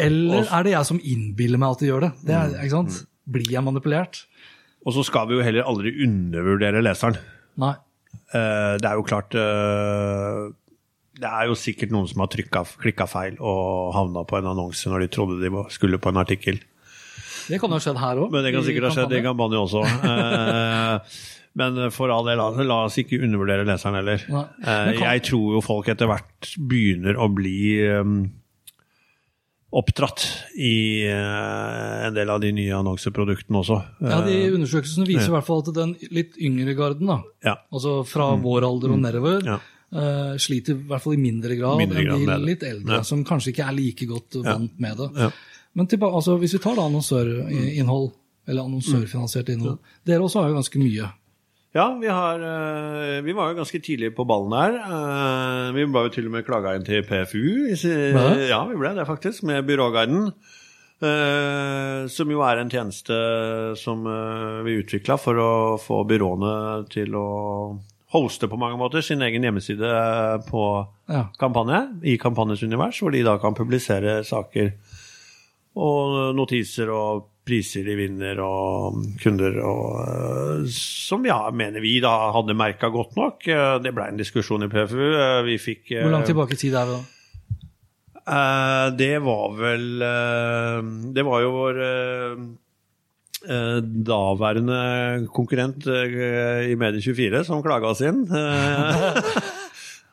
[0.00, 2.12] Eller er det jeg som innbiller meg at de gjør det?
[2.28, 3.02] det er, ikke sant?
[3.28, 4.22] Blir jeg manipulert?
[4.88, 7.18] Og så skal vi jo heller aldri undervurdere leseren.
[7.60, 7.74] Nei.
[8.32, 14.24] Det er jo klart Det er jo sikkert noen som har klikka feil og havna
[14.28, 16.60] på en annonse når de trodde de skulle på en artikkel.
[17.48, 18.30] Det kan jo ha skjedd her òg.
[18.32, 19.82] Men det kan sikkert ha skjedd i Gambani også.
[19.88, 21.18] Eh,
[21.58, 24.20] Men for all del, la, oss ikke undervurdere leseren heller.
[24.22, 27.56] Eh, kan- Jeg tror jo folk etter hvert begynner å bli
[29.68, 30.22] oppdratt
[30.56, 33.80] i eh, en del av de nye annonseproduktene også.
[34.00, 37.56] Ja, de Eh, Undersøkelsene viser i hvert fall at den litt yngre garden, da, ja.
[37.72, 39.46] altså fra vår alder og nedover, Mm.
[39.54, 39.58] Ja.
[39.88, 42.40] Uh, sliter i hvert fall i mindre grad Mindre grad enn de det.
[42.44, 43.02] litt eldre, Ja.
[43.02, 45.32] som kanskje ikke er like godt vant med det.
[45.78, 48.10] Men til, altså, hvis vi tar da annonsørinnhold,
[48.48, 51.08] eller annonsørfinansiert innhold, dere også har jo ganske mye.
[51.76, 54.78] Ja, vi, har, eh, vi var jo ganske tidlig på ballen her.
[54.80, 57.44] Eh, Vi ble jo til og med klaga inn til PFU.
[58.48, 60.32] Ja, vi ble det faktisk, med Byråguiden.
[61.02, 64.02] eh, Som jo er en tjeneste som
[64.64, 67.78] vi utvikla for å få byråene til å
[68.14, 69.92] hoste på mange måter sin egen hjemmeside
[70.48, 70.62] på
[71.08, 71.26] Ja.
[71.38, 74.72] kampanje, i Kampanjes univers, hvor de da kan publisere saker
[75.76, 82.32] og notiser og priser de vinner og kunder og eh, Som ja, mener vi da
[82.34, 83.46] hadde merka godt nok.
[83.48, 85.04] Eh, Det ble en diskusjon i PFU.
[85.16, 87.04] Eh, Vi fikk Hvor langt tilbake i tid er vi da?
[88.92, 89.84] Det var vel
[91.16, 91.78] Det var jo vår
[94.04, 98.26] daværende konkurrent i Medie24 som klaga oss inn.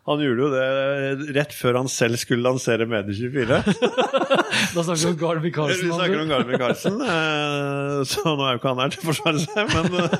[0.05, 3.57] Han gjorde jo det rett før han selv skulle lansere Medie24.
[4.75, 5.87] Da snakker vi om Garby Carlsen.
[5.89, 9.07] Vi snakker om Garby Carlsen, eh, så nå er jo ikke han her til å
[9.09, 9.73] forsvare seg.
[9.73, 10.15] Men eh,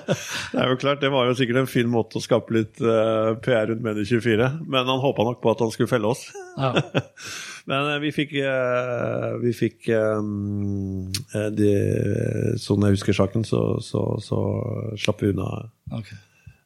[0.52, 3.30] det er jo klart, det var jo sikkert en fin måte å skape litt eh,
[3.46, 4.50] PR rundt Medie24.
[4.66, 6.26] Men han håpa nok på at han skulle felle oss.
[6.58, 6.74] Ja.
[7.70, 8.36] Men vi fikk,
[9.42, 11.72] vi fikk eh, de,
[12.62, 14.42] Sånn jeg husker saken, så, så, så
[15.02, 15.52] slapp vi unna.
[15.94, 16.16] ok.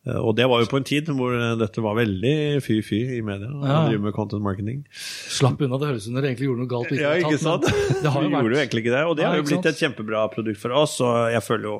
[0.08, 3.22] Eh, Og det var jo på en tid hvor eh, dette var veldig fy-fy i
[3.26, 3.50] media.
[3.52, 3.80] å Ja.
[3.90, 4.86] drive med content marketing.
[4.94, 6.92] Slapp unna, det høres ut som dere egentlig gjorde noe galt.
[6.96, 7.68] Ja, ikke sant?
[8.02, 9.66] Det har jo Vi gjorde jo egentlig ikke det, og det Ja, har jo blitt
[9.74, 11.78] et kjempebra produkt for oss, og jeg føler jo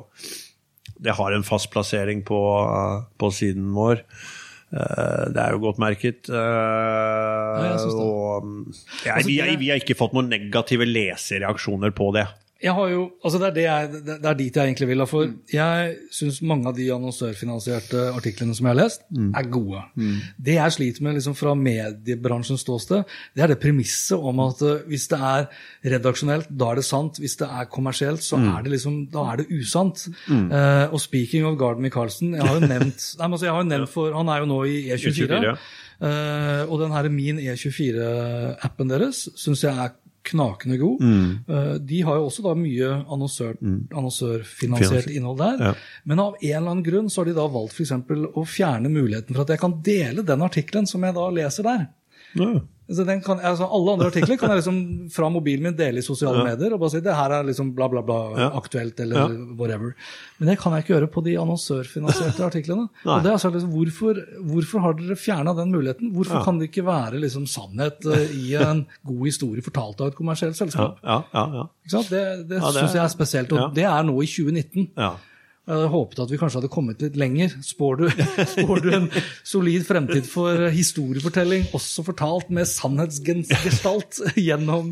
[1.00, 2.36] det har en fast plassering på,
[3.16, 4.02] på siden vår.
[4.70, 6.28] Eh, Det er jo godt merket.
[6.28, 8.04] Ja, jeg synes det.
[8.04, 8.74] og mm,
[9.06, 12.26] ja, Altså, vi, vi har ikke fått noen negative lesereaksjoner på det.
[12.60, 15.04] Jeg har jo, altså det, er det, jeg, det er dit jeg egentlig vil.
[15.08, 19.06] For For jeg syns mange av de annonsørfinansierte artiklene som jeg har lest,
[19.40, 19.82] er gode.
[20.36, 23.04] Det jeg sliter med liksom fra mediebransjens ståsted,
[23.36, 25.48] det er det premisset om at eh, hvis det er
[25.94, 27.20] redaksjonelt, da er det sant.
[27.20, 30.06] Hvis det er kommersielt, så er det liksom, da er det usant.
[30.30, 33.70] Uh, og speaking of Garden Michaelsen, jeg har jo nevnt, nei, altså jeg har jo
[33.70, 35.10] nevnt for, Han er jo nå i E24.
[35.10, 35.56] E24, ja.
[36.00, 41.04] Uh, og den her Min E24-appen deres syns jeg er knakende god.
[41.48, 45.62] Eh, de har jo også da mye annonsør, annonsørfinansiert innhold der.
[45.70, 45.72] Ja.
[46.04, 48.92] Men av en eller annen grunn så har de da valgt for eksempel å fjerne
[48.92, 51.88] muligheten for at jeg kan dele den artikkelen som jeg da leser der.
[52.38, 52.52] Ja.
[53.24, 54.78] Kan, altså alle andre artikler kan jeg liksom
[55.14, 57.86] fra mobilen min dele i sosiale medier og bare si det her er liksom bla,
[57.88, 58.48] bla, bla Ja.
[58.58, 59.94] aktuelt eller whatever.
[60.38, 62.88] Men det kan jeg ikke gjøre på de annonsørfinansierte artiklene.
[63.04, 66.12] Og det er altså liksom, hvorfor, hvorfor har dere fjerna den muligheten?
[66.14, 66.44] Hvorfor Ja.
[66.44, 70.56] kan det ikke være liksom sannhet eh, i en god historie fortalt av et kommersielt
[70.58, 70.98] selskap?
[71.04, 71.46] ja, ja.
[71.60, 71.66] ja.
[71.90, 73.68] Det, det, Ja, det syns jeg er spesielt, og ja.
[73.74, 74.90] det er nå i 2019.
[75.70, 77.52] Jeg hadde håpet at vi kanskje hadde kommet litt lenger.
[77.62, 78.06] Spår du,
[78.56, 79.04] spår du en
[79.46, 84.90] solid fremtid for historiefortelling, også fortalt med sannhetsgestalt gjennom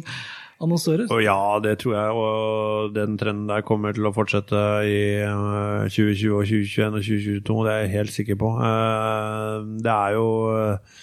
[0.63, 1.11] annonsører?
[1.15, 5.91] Og ja, det tror jeg, og den trenden der kommer til å fortsette i eh,
[5.91, 8.55] 2020 og 2021 og 2022, det er jeg helt sikker på.
[8.71, 10.99] Eh, Det er jo eh,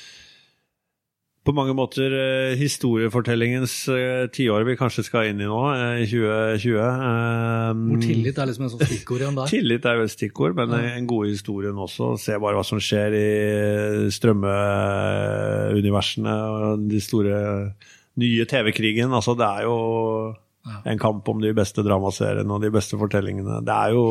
[1.45, 6.05] på mange måter eh, historiefortellingens eh, tiår vi kanskje skal inn i nå, eh, i
[6.10, 6.79] 2020.
[6.81, 9.45] Eh, Hvor tillit er liksom en sånn stikkord igjen der.
[9.53, 12.05] Tillit er jo et stikkord, men en god historien også.
[12.21, 13.27] Se bare hva som skjer i
[14.15, 17.36] strømmeuniversene og de store
[18.21, 19.13] nye TV-krigen.
[19.13, 19.75] Altså, det er jo
[20.65, 23.60] en kamp om de beste dramaseriene og de beste fortellingene.
[23.67, 24.03] Det er, jo,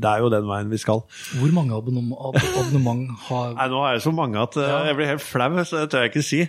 [0.00, 1.02] det er jo den veien vi skal.
[1.36, 5.12] Hvor mange abonnement, ab abonnement har Nei, nå er det så mange at jeg blir
[5.12, 6.40] helt flau, så det tør jeg ikke si.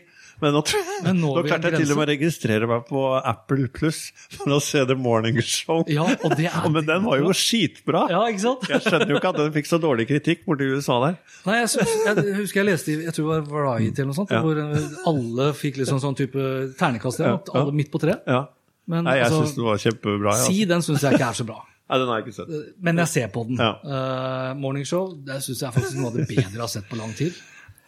[0.42, 0.62] Men nå,
[1.06, 4.00] Men nå, nå klarte jeg til og med å registrere meg på Apple Pluss
[4.36, 5.84] for å se The Morning Show.
[5.92, 8.08] Ja, og det er Men den var jo skitbra!
[8.14, 8.66] Ja, ikke sant?
[8.72, 11.20] Jeg skjønner jo ikke at den fikk så dårlig kritikk borti USA der.
[11.48, 14.34] Nei, jeg, jeg husker jeg leste i jeg tror det var Variety eller noe sånt,
[14.34, 14.42] Ja.
[14.46, 16.48] hvor eh, alle fikk liksom sånn type
[16.80, 17.42] ternekast Ja, ja.
[17.62, 18.18] alle midt på tre.
[18.26, 18.46] Ja.
[18.92, 20.34] Men Nei, jeg altså, syns den var kjempebra.
[20.40, 20.48] Ja.
[20.50, 21.60] Si den syns jeg ikke er så bra.
[21.92, 22.52] Nei, den har jeg ikke sett.
[22.88, 23.60] Men jeg ser på den.
[23.62, 23.72] Ja.
[23.84, 26.88] Uh, morning Show det syns jeg faktisk er noe av det bedre jeg har sett
[26.90, 27.36] på lang tid.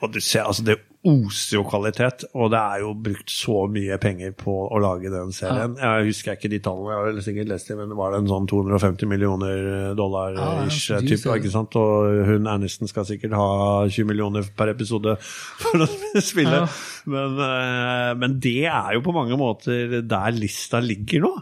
[0.04, 3.98] Og du ser, altså Det oser jo kvalitet, og det er jo brukt så mye
[4.00, 5.74] penger på å lage den serien.
[5.76, 8.48] Jeg husker ikke de tallene, jeg har sikkert lest det, men det var en sånn
[8.48, 9.58] 250 millioner
[10.00, 11.76] dollar Ja, det er ish ja, type, ikke sant?
[11.80, 13.50] Og hun Aniston skal sikkert ha
[13.90, 15.90] 20 millioner per episode for å
[16.32, 16.64] spille.
[16.64, 16.70] Ja.
[17.12, 21.34] Men, eh, men det er jo på mange måter der lista ligger nå,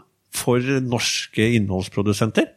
[0.42, 2.50] for norske innholdsprodusenter.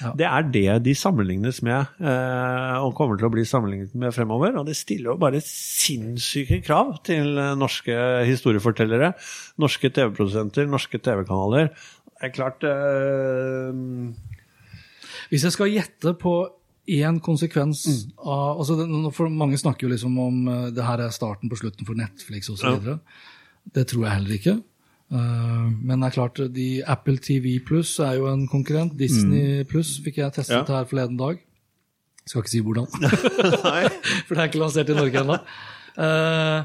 [0.00, 0.12] Ja.
[0.18, 4.56] Det er det de sammenlignes med, eh, og kommer til å bli sammenlignet med fremover.
[4.60, 7.96] Og det stiller jo bare sinnssyke krav til norske
[8.28, 9.12] historiefortellere,
[9.62, 11.72] norske TV-produsenter, norske TV-kanaler.
[12.16, 13.72] Det er klart øh...
[15.30, 16.36] Hvis jeg skal gjette på
[16.86, 18.12] én konsekvens Mm.
[18.18, 21.58] av altså det, for Mange snakker jo liksom om eh, det her er starten på
[21.58, 22.78] slutten for Netflix osv.
[22.78, 22.98] videre.
[23.74, 24.62] Det tror jeg heller ikke.
[25.12, 28.96] Eh, men det er klart, de Apple TV Pluss er jo en konkurrent.
[28.98, 30.68] Disney Pluss fikk jeg testet Mm.
[30.72, 30.78] Ja.
[30.80, 31.38] her forleden dag.
[32.26, 32.86] Skal ikke si hvordan,
[34.26, 35.36] for det er ikke lansert i Norge ennå.
[35.96, 36.64] Eh,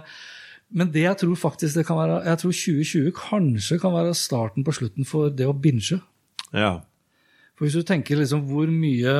[0.74, 4.64] men det jeg tror faktisk det kan være Jeg tror 2020 kanskje kan være starten
[4.66, 6.00] på slutten for det å binge.
[6.54, 6.80] Ja.
[7.56, 9.14] For hvis du tenker liksom hvor mye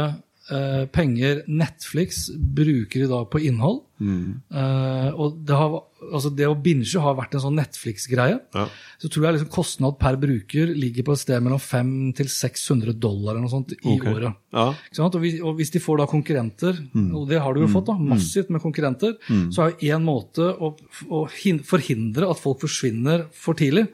[0.50, 5.76] eh, penger Netflix bruker i dag på innhold eh, Og det, har,
[6.08, 8.40] altså det å binge har vært en sånn Netflix-greie.
[8.56, 8.64] Ja.
[8.98, 12.98] Så tror jeg liksom kostnad per bruker ligger på et sted mellom 500 til 600
[12.98, 14.16] dollar eller noe sånt i okay.
[14.16, 14.40] året.
[14.58, 14.68] Ja.
[15.06, 16.82] Og, hvis, og hvis de får da konkurrenter,
[17.14, 19.18] og det har du jo fått, da, massivt med konkurrenter,
[19.54, 20.74] så er jo én måte å,
[21.14, 23.86] å hin- forhindre at folk forsvinner for tidlig,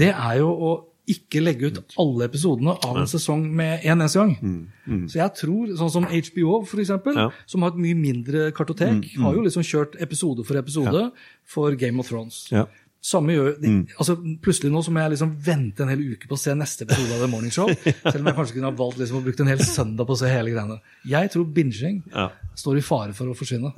[0.00, 0.72] det er jo å
[1.14, 4.34] ikke legge ut alle episodene av en sesong med en eneste gang.
[5.10, 7.30] Så jeg tror, sånn som HBO for eksempel, Ja.
[7.46, 11.10] som har et mye mindre kartotek, har jo liksom kjørt episode for episode
[11.44, 12.46] for Game of Thrones.
[12.52, 12.66] Ja.
[13.02, 14.12] Samme gjør de, altså
[14.44, 17.14] Plutselig nå så må jeg liksom vente en hel uke på å se neste episode
[17.16, 17.66] av The Morning Show.
[18.12, 20.18] Selv om jeg kanskje kunne ha valgt liksom å bruke en hel søndag på å
[20.20, 20.76] se hele greiene.
[21.08, 22.26] Jeg tror binging Ja.
[22.54, 23.72] står i fare for å forsvinne.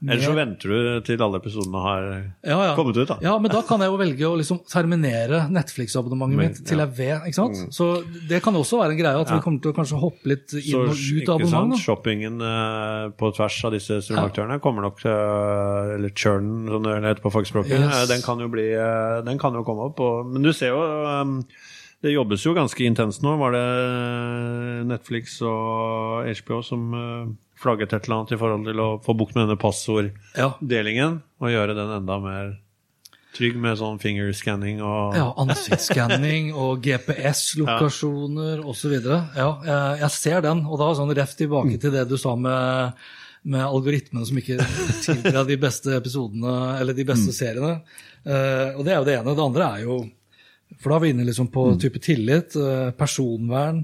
[0.00, 0.12] Ja.
[0.14, 2.04] Ellers så venter du til alle episodene har
[2.42, 2.74] Ja, ja.
[2.74, 3.16] kommet ut, da.
[3.20, 7.26] Ja, men da kan jeg jo velge å liksom terminere Netflix-abonnementet mitt til jeg vet.
[7.28, 7.60] ikke sant?
[7.76, 7.88] Så
[8.30, 10.62] det kan også være en greie at vi kommer til å kanskje hoppe litt inn
[10.70, 11.34] Så og ut av abonnementet.
[11.36, 11.74] abonnement.
[11.76, 11.80] da.
[11.84, 15.10] shoppingen uh, på tvers av disse strømaktørene kommer nok til
[15.98, 17.76] Eller churnen, som det heter på fagspråket.
[17.76, 17.92] Yes.
[18.02, 20.00] eh, Den kan jo bli eh, Den kan jo komme opp.
[20.00, 21.42] Og, men du ser jo um,
[22.00, 23.36] Det jobbes jo ganske intenst nå.
[23.36, 23.64] Var det
[24.88, 27.30] Netflix og HBO som eh,
[27.60, 31.20] flagget et eller annet i forhold til å få bukt med denne passorddelingen?
[31.20, 31.44] Ja.
[31.44, 32.58] Og gjøre den enda mer
[33.36, 38.96] trygg med sånn fingerscanning og Ja, ansiktsskanning og GPS-lokasjoner osv.
[39.06, 39.48] Ja,
[40.00, 43.00] jeg, ser den, og da sånn ref tilbake til det du sa med,
[43.42, 44.58] med algoritmene som ikke
[45.06, 47.78] tilbyr de beste episodene eller de beste seriene.
[48.24, 49.36] Eh, og det er jo det ene.
[49.36, 50.00] Det andre er jo
[50.80, 53.80] For da er vi inne liksom på type tillit, eh, personvern,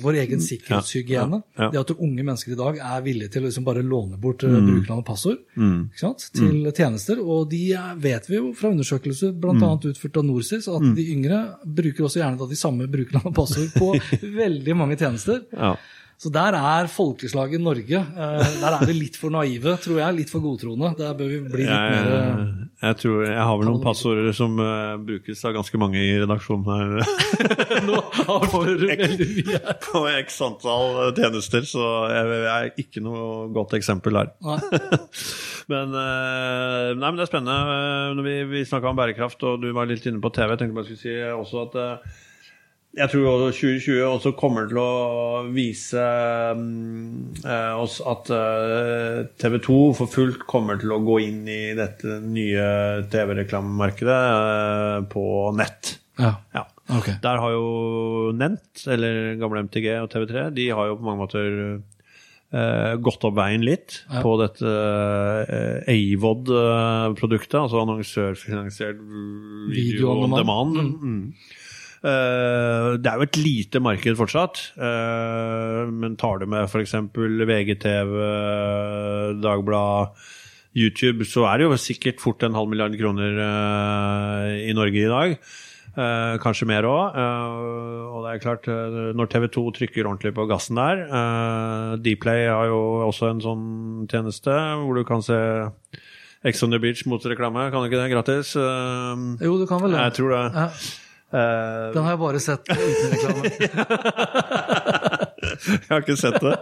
[0.00, 1.42] vår egen sikkerhetshygiene.
[1.56, 1.70] ja, ja.
[1.70, 4.54] Det at unge mennesker i dag er villige til å liksom bare låne bort mm.
[4.66, 5.90] brukernavn og passord Mm.
[5.90, 6.30] ikke sant?
[6.32, 7.20] til tjenester.
[7.20, 9.52] Og de er- vet vi jo fra undersøkelser, bl.a.
[9.52, 9.90] Mm.
[9.92, 13.92] utført av Norsis, at de yngre bruker også gjerne de samme brukernavn og passord på
[14.42, 15.42] veldig mange tjenester.
[16.20, 17.96] Så der er folkeslaget Norge.
[17.96, 20.16] eh, Der er vi litt for naive, tror jeg.
[20.18, 20.90] Litt for godtroende.
[20.98, 22.50] Der bør vi bli litt Jeg, mer eh,
[22.82, 26.68] jeg tror jeg har vel noen passord som uh, brukes av ganske mange i redaksjonen
[26.68, 26.92] her.
[27.88, 29.78] Nå har du veldig mye her.
[29.86, 34.32] på x antall tjenester, så jeg, jeg er ikke noe godt eksempel her.
[35.72, 37.58] Men, uh, nei, men det er spennende.
[38.18, 40.76] Når vi, vi snakka om bærekraft, og du var litt inne på TV, jeg tenkte
[40.80, 42.18] bare jeg skulle si også at eh,
[42.90, 44.92] jeg tror også 2020 også kommer til å
[45.54, 46.02] vise
[46.58, 51.70] mm, eh, oss at eh, TV 2 for fullt kommer til å gå inn i
[51.78, 52.64] dette nye
[53.12, 55.24] TV-reklamemarkedet eh, på
[55.60, 55.94] nett.
[56.18, 56.34] Ja.
[56.56, 56.66] Ja.
[56.90, 57.14] Okay.
[57.22, 61.46] Der har jo Nent, eller gamle MTG og TV3, de har jo på mange måter
[61.70, 64.74] eh, gått opp veien litt på dette
[65.94, 68.98] AVOD-produktet, altså annonsørfinansiert
[69.70, 70.82] video on demand.
[70.90, 71.24] Mm.
[71.30, 71.59] Uh,
[72.00, 76.94] det er jo et lite marked fortsatt, uh, men tar du med f.eks.
[77.12, 78.14] VGTV,
[79.44, 80.16] Dagblad,
[80.72, 85.10] YouTube, så er det jo sikkert fort en halv milliard kroner uh, i Norge i
[85.12, 85.36] dag.
[85.90, 87.16] Eh, kanskje mer òg.
[87.18, 91.02] Eh, og det er klart, eh, når TV 2 trykker ordentlig på gassen der
[91.98, 93.66] Dplay har jo også en sånn
[94.10, 95.38] tjeneste hvor du kan se
[96.46, 97.70] Ex on the Beach mot reklame.
[97.70, 98.12] Kan du ikke det?
[98.14, 98.54] Gratis?
[98.54, 100.00] jo, du kan vel det.
[100.06, 100.44] Jeg tror det.
[100.54, 100.68] Ja.
[101.30, 103.42] Den har jeg bare sett uten reklame.
[105.60, 106.54] jeg har ikke sett det.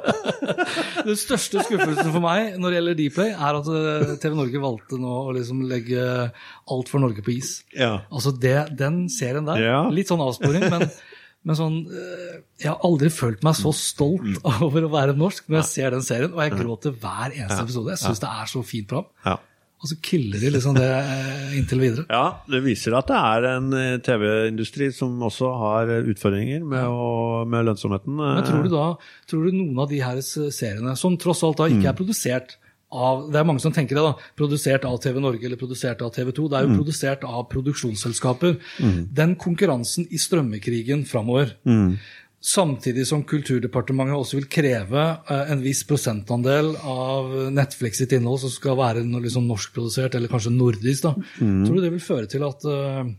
[1.08, 5.00] Den største skuffelsen for meg når det gjelder Dplay, er at eh, TV Norge valgte
[5.00, 7.52] nå å liksom legge alt for Norge på is.
[7.76, 7.94] Ja.
[8.08, 9.80] Altså det, Den serien der, ja.
[9.92, 10.86] litt sånn avsporing, men,
[11.48, 14.40] men sånn eh, Jeg har aldri følt meg så stolt mm.
[14.68, 17.94] over å være norsk når jeg ser den serien, og jeg gråter hver eneste episode.
[17.94, 19.12] Jeg syns det er så fint program.
[19.26, 19.38] Ja.
[19.78, 22.04] Og så killer de liksom det eh, inntil videre.
[22.10, 27.44] Ja, det viser at det er en eh, TV-industri som også har utfordringer med, å,
[27.46, 28.16] med, lønnsomheten.
[28.18, 28.88] Men tror du da
[29.30, 31.92] tror du noen av de her seriene, som tross alt da ikke mm.
[31.92, 32.58] er produsert
[32.88, 34.28] av Det er mange som tenker det, da.
[34.38, 36.46] Produsert av TV Norge eller produsert av TV 2.
[36.48, 36.78] Det er jo mm.
[36.80, 38.54] produsert av produksjonsselskaper.
[38.80, 39.02] Mm.
[39.12, 41.98] Den konkurransen i strømmekrigen framover mm.
[42.39, 48.53] Samtidig som Kulturdepartementet også vil kreve eh, en viss prosentandel av Netflix sitt innhold som
[48.53, 51.09] skal være noe liksom norskprodusert, eller kanskje nordisk.
[51.09, 51.14] da.
[51.43, 51.64] Mm.
[51.66, 53.11] Tror du det vil føre til at uh,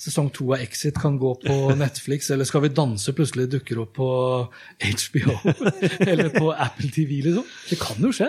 [0.00, 3.96] sesong to av Exit kan gå på Netflix, eller Skal vi danse plutselig dukker opp
[3.96, 4.10] på
[5.00, 5.38] HBO
[6.10, 7.16] eller på Apple TV?
[7.30, 7.48] liksom?
[7.70, 8.28] Det kan jo skje.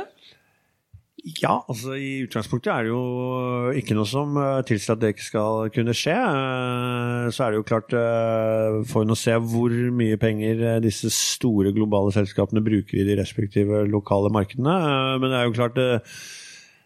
[1.21, 5.27] Ja, altså i utgangspunktet er det jo ikke noe som eh, tilsier at det ikke
[5.27, 6.15] skal kunne skje.
[6.17, 11.11] Eh, så er det jo klart, eh, får vi nå se hvor mye penger disse
[11.13, 14.75] store globale selskapene bruker i de respektive lokale markedene.
[15.21, 15.77] Men det er jo klart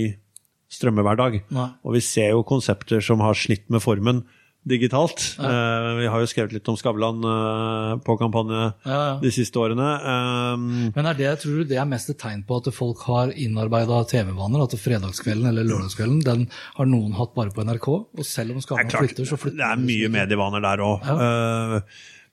[0.72, 1.40] strømmehverdag.
[1.82, 4.22] Og vi ser jo konsepter som har slitt med formen
[4.68, 5.22] digitalt.
[5.38, 5.48] Ja.
[5.48, 9.14] Uh, vi har jo skrevet litt om Skavlan uh, på kampanje ja, ja.
[9.22, 9.88] de siste årene.
[10.04, 14.02] Um, Men det, tror du det er mest et tegn på at folk har innarbeida
[14.10, 14.66] TV-vaner?
[14.66, 16.46] At fredagskvelden eller lørdagskvelden den
[16.78, 17.88] har noen hatt bare på NRK?
[18.18, 21.08] Og selv om Skavlan flytter, så flytter Det er mye medievaner der òg.
[21.08, 21.80] Uh,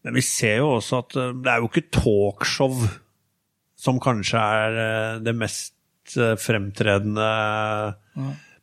[0.05, 2.75] men vi ser jo også at det er jo ikke talkshow
[3.86, 5.73] som kanskje er det mest
[6.41, 7.25] fremtredende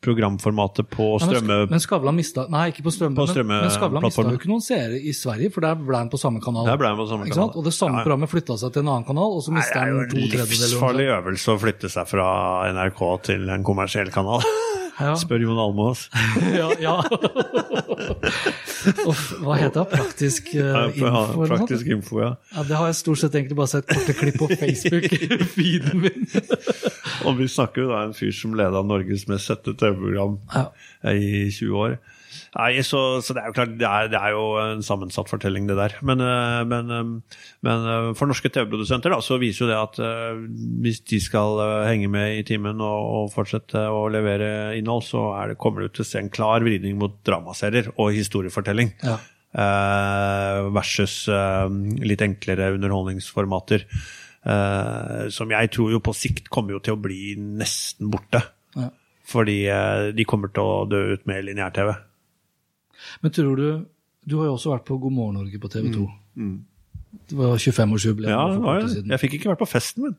[0.03, 1.59] programformatet på strømme...
[1.63, 4.51] Ja, men Skavlan mista Nei, ikke på strømme, på men, men Skavlan mista jo ikke
[4.51, 6.67] noen seere i Sverige, for der ble han på samme kanal.
[6.69, 7.55] Der ble han på samme kanal.
[7.55, 8.07] Og det samme ja.
[8.07, 10.33] programmet flytta seg til en annen kanal, og så mista han to tredjedeler.
[10.35, 12.29] Det er jo en livsfarlig øvelse å flytte seg fra
[12.75, 14.43] NRK til en kommersiell kanal.
[15.01, 15.17] Ja.
[15.17, 16.11] Spør Jon Almaas.
[16.61, 17.03] ja, ja.
[19.43, 19.87] hva heter det?
[19.93, 20.61] Praktisk uh,
[20.93, 21.47] info?
[21.49, 22.35] praktisk info, ja.
[22.53, 22.65] ja.
[22.69, 26.29] Det har jeg stort sett egentlig bare sett korte klipp på Facebook-feeden min.
[27.29, 30.65] Og vi snakker jo da en fyr som leda Norges mest sette TV-program ja.
[31.13, 31.93] i 20 år.
[32.53, 35.65] Nei, så, så, det er jo klart, det er, det er, jo en sammensatt fortelling,
[35.71, 35.95] det der.
[36.05, 40.01] Men, eh, men, eh, men eh, for norske TV-produsenter så viser jo det at
[40.85, 45.57] hvis de skal henge med i timen og, og fortsette å levere innhold, så det,
[45.63, 48.97] kommer det til å se en klar vridning mot dramaserier og historiefortelling.
[49.03, 49.21] Ja.
[50.73, 53.85] versus litt enklere underholdningsformater.
[55.29, 58.41] som jeg tror jo på sikt kommer jo til å bli nesten borte.
[58.77, 58.89] Ja.
[59.29, 59.59] Fordi
[60.17, 61.93] de kommer til å dø ut med lineær-TV.
[63.23, 63.67] Men tror du
[64.29, 66.05] Du har jo også vært på God morgen Norge på TV 2.
[66.39, 66.51] Mm.
[66.51, 66.59] Mm.
[67.29, 68.31] Det var 25-årsjubileum.
[68.31, 70.15] Ja, for jeg fikk ikke vært på festen min.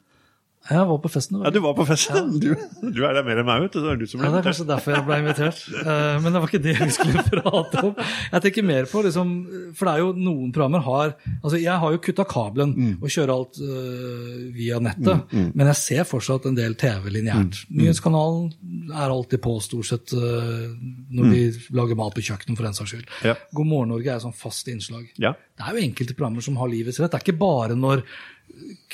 [0.63, 1.41] Jeg var på festen.
[1.43, 2.29] Ja, du var på festen?
[2.39, 2.55] Ja.
[2.55, 3.81] Du, du, er der mer enn meg, vet du.
[3.83, 5.59] Det er, du som ble ja, det er kanskje derfor jeg ble invitert.
[5.75, 7.91] Uh, men det var ikke det vi skulle prate om.
[8.29, 9.33] Jeg tenker mer på, liksom,
[9.75, 12.93] For det er jo noen programmer har altså Jeg har jo kutta kabelen mm.
[13.01, 15.49] og kjører alt uh, via nettet, mm, mm.
[15.51, 17.65] men jeg ser fortsatt en del TV lineært.
[17.67, 17.81] Mm.
[17.81, 20.69] Nyhetskanalen er alltid på, stort sett, uh,
[21.11, 21.63] når de mm.
[21.75, 23.11] lager mat på kjøkkenet, for den saks skyld.
[23.27, 23.35] Ja.
[23.51, 25.11] God morgen Norge er sånn fast innslag.
[25.19, 25.35] Ja.
[25.59, 27.11] Det er jo enkelte programmer som har livets rett.
[27.11, 28.07] Det er ikke bare når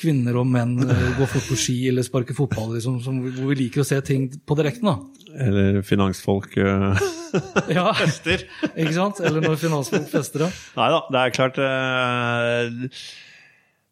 [0.00, 3.58] kvinner og menn eh, går fort på ski eller sparker fotball, liksom, som, hvor vi
[3.64, 4.90] liker å se ting på direkten.
[4.90, 4.98] da.
[5.46, 6.98] Eller finansfolk uh,
[7.76, 9.20] Ja, ikke sant?
[9.22, 10.50] Eller når finansfolk fester, ja.
[10.78, 12.96] Nei da, det er klart uh,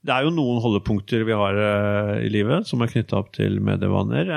[0.03, 3.61] Det er jo noen holdepunkter vi har uh, i livet som er knytta opp til
[3.63, 4.33] medievaner.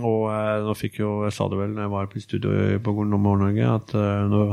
[0.00, 0.24] Og
[0.64, 3.72] nå fikk jo, jeg sa det vel når jeg var på i studio på Morgen-Norge,
[3.74, 4.44] at eh, nå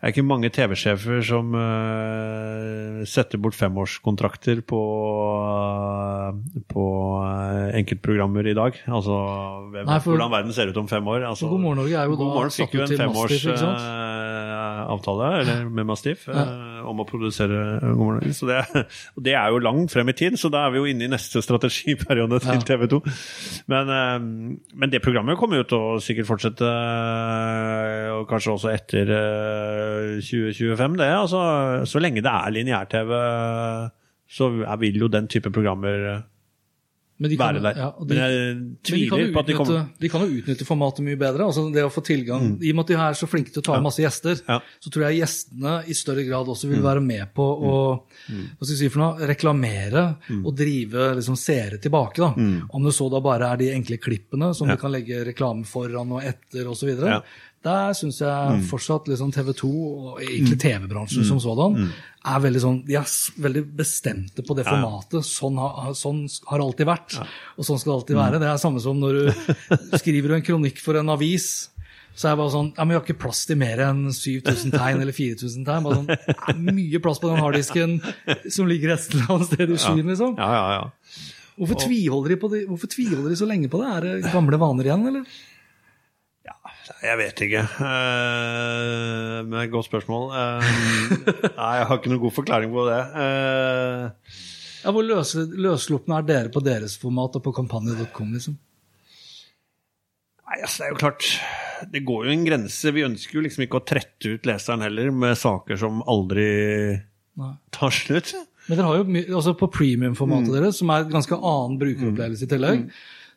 [0.00, 4.78] det er ikke mange TV-sjefer som uh, setter bort femårskontrakter på,
[5.44, 6.30] uh,
[6.72, 6.84] på
[7.20, 8.78] uh, enkeltprogrammer i dag.
[8.88, 9.18] Altså
[9.74, 11.26] hvem, Nei, for- hvordan verden ser ut om fem år.
[11.28, 13.76] Altså, God morgen Norge er jo God da morgen fikk jo master, en sant?
[13.76, 16.44] Mastiff, femårsavtale eller med Mastiff ja.
[16.88, 18.34] om å produsere God morgen Norge.
[18.34, 18.60] Så det,
[19.16, 21.10] og det er jo langt frem i tid, så da er vi jo inne i
[21.10, 23.00] neste strategiperiode til TV 2.
[23.72, 24.18] Men, eh,
[24.74, 30.18] men det programmet kommer jo til å sikkert fortsette, eh, og kanskje også etter eh,
[30.24, 31.10] 2025, det.
[31.14, 31.40] Altså,
[31.88, 33.16] så lenge det er lineær-TV,
[34.30, 36.20] så vil jo den type programmer eh,
[37.28, 37.76] de kan, være der.
[37.76, 39.88] ja, de, Men jeg men de, på at de utnytte, kommer Mm.
[40.00, 41.44] de kan jo utnytte formatet mye bedre.
[41.44, 43.64] altså det å få tilgang, I og med at de er så flinke til å
[43.64, 43.80] ta ja.
[43.80, 44.60] masse gjester, Ja.
[44.80, 46.82] så tror jeg gjestene i større grad også vil Mm.
[46.88, 48.00] være med på å
[48.30, 50.46] hva skal jeg si for noe, reklamere Mm.
[50.46, 52.16] og drive liksom seere tilbake.
[52.16, 52.32] da.
[52.72, 54.76] Om det så da bare er de enkle klippene som Ja.
[54.76, 56.96] du kan legge reklame foran og etter osv.
[57.64, 57.70] Ja.
[57.70, 57.88] Mm.
[57.88, 61.92] Der syns jeg fortsatt liksom TV 2 og egentlig TV-bransjen som sådan
[62.24, 63.04] er veldig sånn, de er
[63.40, 65.24] veldig bestemte på det formatet.
[65.24, 67.18] Sånn, har- sånn har det alltid vært,
[67.58, 68.40] og sånn skal det alltid være.
[68.40, 69.32] Det er samme som når du
[70.00, 71.68] skriver en kronikk for en avis.
[72.16, 74.72] Så er jeg bare sånn, ja, men Vi har ikke plass til mer enn 7000
[74.72, 75.82] tegn eller 4000 tegn.
[75.84, 78.00] bare sånn, er mye plass på den harddisken
[78.50, 80.06] som ligger et eller annet sted i skyen.
[80.10, 80.34] liksom.
[80.36, 80.90] Ja, ja, ja.
[81.60, 82.66] Hvorfor tviholder de på det?
[82.68, 83.88] Hvorfor tviholder de så lenge på det?
[83.94, 85.24] Er det gamle vaner igjen, eller?
[87.00, 87.60] Jeg vet ikke.
[87.86, 90.24] Eh, men godt spørsmål.
[90.36, 90.70] Eh,
[91.56, 93.00] nei, jeg har ikke noen god forklaring på det.
[93.24, 94.38] Eh,
[94.80, 98.30] Ja, Hvor løs, løsslupne er dere på deres format og på kampanje.com?
[98.32, 98.54] liksom?
[100.48, 101.26] nei, altså, det er jo klart
[101.92, 102.92] Det går jo en grense.
[102.96, 106.46] Vi ønsker jo liksom ikke å trette ut leseren heller med saker som aldri
[107.40, 107.52] Nei.
[107.76, 108.32] tar slutt.
[108.68, 112.44] Men dere har jo my- altså på premium-formatet deres, som er et ganske annen brukeropplevelse
[112.44, 112.82] i tillegg,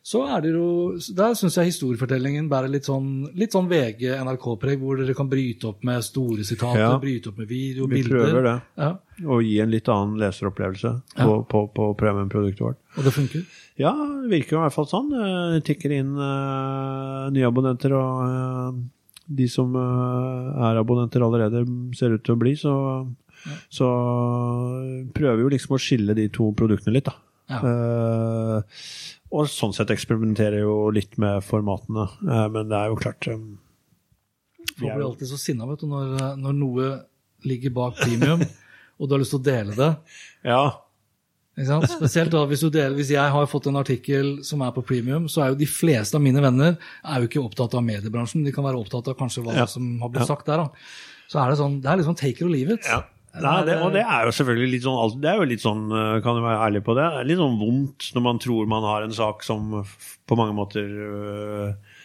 [0.04, 4.98] så er det jo Der syns jeg historiefortellingen bærer litt sånn, litt sånn VG-NRK-preg, hvor
[5.00, 6.98] dere kan bryte opp med store sitater, Ja.
[7.00, 8.18] bryte opp med video, Vi bilder.
[8.18, 8.62] Vi prøver det.
[8.76, 8.90] Ja,
[9.30, 11.42] Og gi en litt annen leseropplevelse på, Ja.
[11.48, 12.76] på, på premiumproduktet vårt.
[12.98, 13.46] Og det funker.
[13.80, 15.08] Ja, det virker i hvert fall sånn.
[15.12, 18.80] Eh, Det tikker inn uh, nye abonnenter, og uh,
[19.26, 21.64] de som uh, er abonnenter allerede,
[21.96, 22.52] ser ut til å bli.
[22.60, 22.74] Så,
[23.72, 23.88] så
[25.16, 27.14] prøver vi jo liksom å skille de to produktene litt, da.
[27.48, 27.58] Ja.
[27.60, 28.62] Eh,
[29.32, 32.08] og sånn sett eksperimenterer jo litt med formatene.
[32.28, 33.38] Eh, men det er jo klart eh,
[34.74, 36.86] Folk blir alltid så sinna når, når noe
[37.46, 38.40] ligger bak premium,
[38.98, 39.90] og du har lyst til å dele det.
[40.48, 40.62] Ja.
[41.54, 45.28] Spesielt da hvis, du deler, hvis jeg har fått en artikkel som er på premium,
[45.30, 48.42] så er jo de fleste av mine venner er jo ikke opptatt av mediebransjen.
[48.42, 49.66] De kan være opptatt av kanskje hva Ja.
[49.70, 50.30] som har blitt Ja.
[50.32, 50.64] sagt der.
[50.64, 50.68] da.
[51.30, 52.82] Så er det sånn, det er liksom take it or leave it.
[52.90, 53.04] Ja.
[53.42, 56.18] Nei, det, og det er jo selvfølgelig litt sånn Det er jo litt sånn, eh,
[56.22, 59.16] kan jeg være ærlig på det, litt sånn vondt når man tror man har en
[59.16, 61.96] sak som på mange måter øh,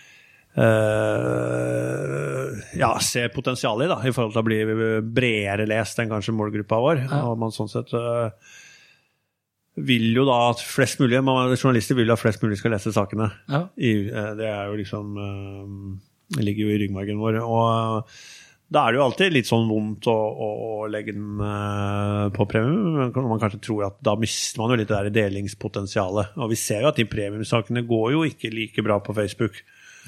[0.57, 4.59] øh, ja, ser potensial i, da, i forhold til å bli
[5.05, 7.05] bredere lest enn kanskje målgruppa vår.
[7.21, 8.33] Og man sånn sett øh,
[9.85, 13.29] vil jo da at flest mulig man, Journalister vil at flest mulig skal lese sakene.
[13.51, 13.63] Ja.
[13.77, 15.73] I, eh, det er jo liksom eh,
[16.37, 17.39] Det ligger jo i ryggmargen vår.
[17.41, 18.13] Og
[18.69, 20.47] da er det jo alltid litt sånn vondt å, å,
[20.85, 22.99] å legge den eh, på premium.
[22.99, 26.35] men Man kanskje tror at da mister man jo litt det der delingspotensialet.
[26.37, 29.57] Og vi ser jo at de premiumsakene går jo ikke like bra på Facebook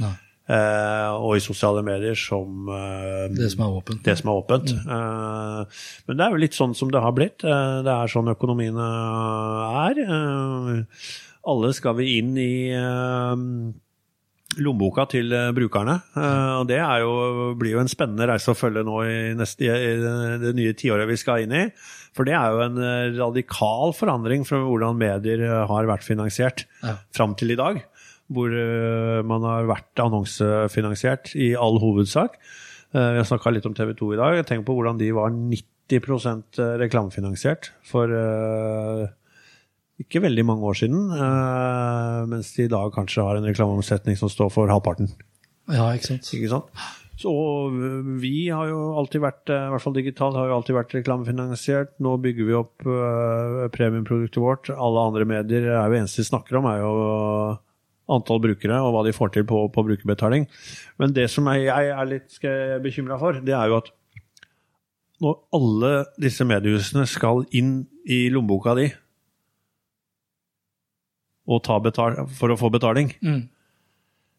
[0.02, 4.04] eh, og i sosiale medier som eh, Det som er åpent.
[4.06, 4.76] det som er åpent.
[4.78, 7.42] Eh, men det er jo litt sånn som det har blitt.
[7.42, 8.92] Eh, det er sånn økonomiene
[9.88, 10.06] er.
[10.06, 11.12] Eh,
[11.50, 12.54] alle skal vi inn i
[14.60, 15.98] lommeboka til eh, brukerne.
[16.18, 17.12] Eh, og det er jo,
[17.60, 21.18] blir jo en spennende reise å følge nå i, neste, i det nye tiåret vi
[21.20, 21.64] skal inn i.
[22.18, 26.98] For det er jo en eh, radikal forandring fra hvordan medier har vært finansiert Ja.
[27.16, 27.80] fram til i dag.
[28.32, 28.52] Hvor
[29.28, 32.38] man har vært annonsefinansiert i all hovedsak.
[32.96, 34.38] Vi har snakka litt om TV 2 i dag.
[34.48, 38.08] Tenk på hvordan de var 90 reklamefinansiert for
[40.02, 41.12] ikke veldig mange år siden.
[41.16, 45.12] eh, mens de i dag kanskje har en reklameomsetning som står for halvparten.
[45.72, 46.34] Ja, ikke sant.
[46.36, 46.84] Ikke sant?
[47.22, 47.32] Så
[47.70, 50.96] øh, vi har jo alltid vært, øh, i hvert fall digitalt, har jo alltid vært
[50.96, 51.94] reklamefinansiert.
[52.02, 54.72] Nå bygger vi opp uh, premiumproduktet vårt.
[54.74, 56.94] Alle andre medier er jo eneste de snakker om, er jo
[58.12, 60.48] antall brukere og hva de får til på, på brukerbetaling.
[61.00, 62.40] Men det som jeg, jeg er litt
[62.84, 63.94] bekymra for, det er jo at
[65.22, 68.90] når alle disse mediehusene skal inn i lommeboka di
[71.60, 73.48] for å få betaling, Mm.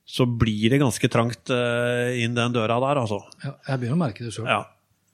[0.06, 3.20] så blir det ganske trangt eh, inn den døra der, altså.
[3.44, 4.46] Ja, jeg begynner å merke det sjøl.
[4.50, 4.64] Ja.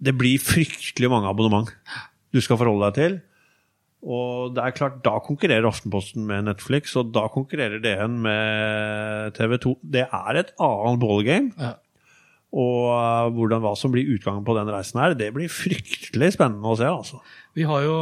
[0.01, 1.69] Det blir fryktelig mange abonnement
[2.33, 3.19] du skal forholde deg til.
[4.07, 9.57] Og det er klart, da konkurrerer Aftenposten med Netflix, og da konkurrerer DN med TV
[9.59, 9.73] 2.
[9.83, 11.51] Det er et annet ballgame.
[11.59, 11.73] Ja.
[12.55, 16.71] Og eh, hvordan, hva som blir utgangen på den reisen her, det blir fryktelig spennende
[16.71, 17.19] å se, altså.
[17.59, 17.97] Vi har jo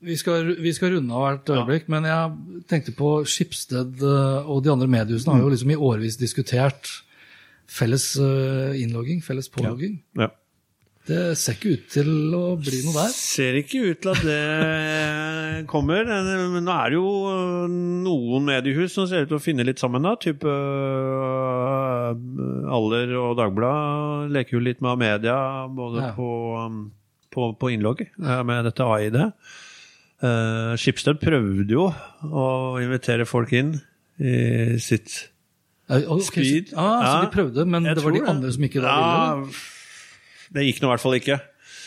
[0.00, 4.62] vi skal, vi skal runde av hvert øyeblikk, men jeg tenkte på Skipsted eh, og
[4.62, 6.90] de andre mediehusene har jo liksom i årevis diskutert
[7.68, 9.98] felles eh, innlogging, felles pålogging.
[10.18, 10.30] Ja.
[11.08, 13.12] Det ser ikke ut til å bli noe der.
[13.16, 16.04] Ser ikke ut til at det kommer.
[16.04, 17.62] Men nå er det jo øh,
[18.04, 20.12] noen mediehus som ser ut til å finne litt sammen, da.
[20.20, 20.52] Type
[22.76, 25.38] Aller og Dagbladet leker jo litt med media,
[25.72, 26.12] både Ja.
[26.16, 26.28] på,
[26.60, 26.78] um,
[27.32, 29.18] på, på innlogg med dette AID.
[30.18, 31.84] Uh, Skipsted prøvde jo
[32.26, 32.46] å
[32.82, 33.76] invitere folk inn
[34.18, 35.28] i sitt
[35.88, 36.72] Ja, speed.
[36.72, 39.46] så- ah, ja, så de prøvde, men det var de andre som ikke da ja.
[40.52, 41.38] Det gikk nå i hvert fall ikke.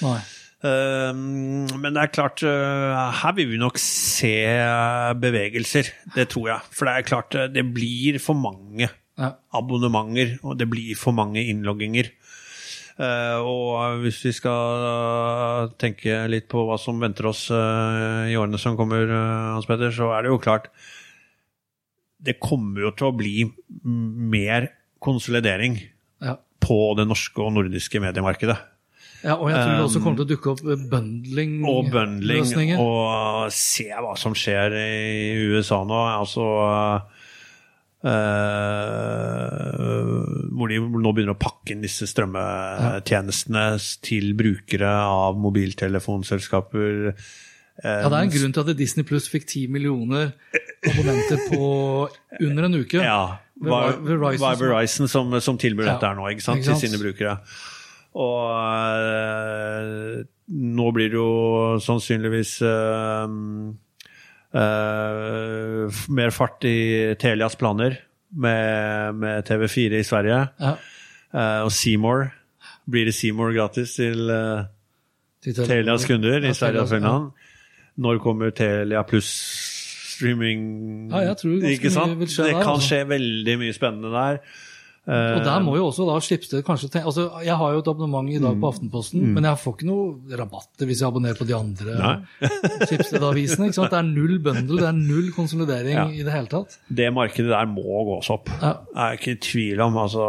[0.01, 0.19] Nei.
[0.63, 4.31] Uh, men det er klart, uh, her vil vi nok se
[5.17, 5.89] bevegelser.
[6.15, 6.61] Det tror jeg.
[6.71, 9.33] For det er klart, eh, det blir for mange Ja.
[9.53, 12.11] abonnementer, og det blir for mange innlogginger.
[12.99, 18.59] Eh, og hvis vi skal tenke litt på hva som venter oss eh, i årene
[18.61, 20.67] som kommer, eh, Hans Petter, så er det jo klart
[22.21, 23.35] Det kommer jo til å bli
[23.83, 24.69] mer
[25.01, 25.79] konsolidering
[26.21, 26.35] Ja.
[26.61, 28.57] på det norske og nordiske mediemarkedet.
[29.23, 30.61] ja, og jeg tror det også kommer til å dukke opp
[30.91, 31.65] bundling-løsninger.
[31.71, 35.97] og bundling, og se hva som skjer i USA nå.
[36.19, 37.20] Altså eh,
[40.51, 43.65] Hvor de nå begynner å pakke inn disse strømmetjenestene
[44.05, 47.13] til brukere av mobiltelefonselskaper.
[47.81, 50.33] Ja, Det er en grunn til at Disney Pluss fikk 10 millioner
[50.85, 51.69] abonnenter på
[52.41, 52.99] under en uke.
[53.01, 57.37] Ja, Verizon Verizon som, som tilbyr Ja, dette her nå, ikke sant, til sine brukere.
[58.11, 58.43] Og
[58.99, 61.29] eh, nå blir det jo
[61.79, 63.27] sannsynligvis eh,
[65.89, 66.75] f- mer fart i
[67.19, 67.97] Telias planer
[68.31, 70.47] med, med TV4 i Sverige.
[70.61, 70.75] Ja,
[71.31, 72.25] Uh, og Seymour.
[72.91, 74.65] Blir det Seymour gratis til uh,
[75.39, 77.29] til Telias kunder Ja, i Sverige og Finland?
[77.31, 77.93] Ja.
[78.03, 79.29] Når kommer Telia pluss
[80.17, 80.65] streaming?
[81.13, 82.87] Ja, jeg tror ganske mye vil skje det der, kan altså.
[82.89, 84.41] skje veldig mye spennende der.
[85.09, 87.87] Eh, Og der må jo også da Schibsted kanskje tenke altså Jeg har jo et
[87.89, 88.67] abonnement i dag på Mm.
[88.69, 92.11] Aftenposten, men jeg får ikke noe rabatter hvis jeg abonnerer på de andre Nei.
[92.85, 93.71] Schibsted-avisene.
[93.73, 96.05] Det er null bøndel, det er null konsolidering Ja.
[96.13, 96.77] i det hele tatt.
[96.87, 98.51] Det markedet der må gås opp.
[98.61, 98.75] Ja.
[98.93, 99.97] Jeg er ikke i tvil om.
[99.97, 100.21] Altså,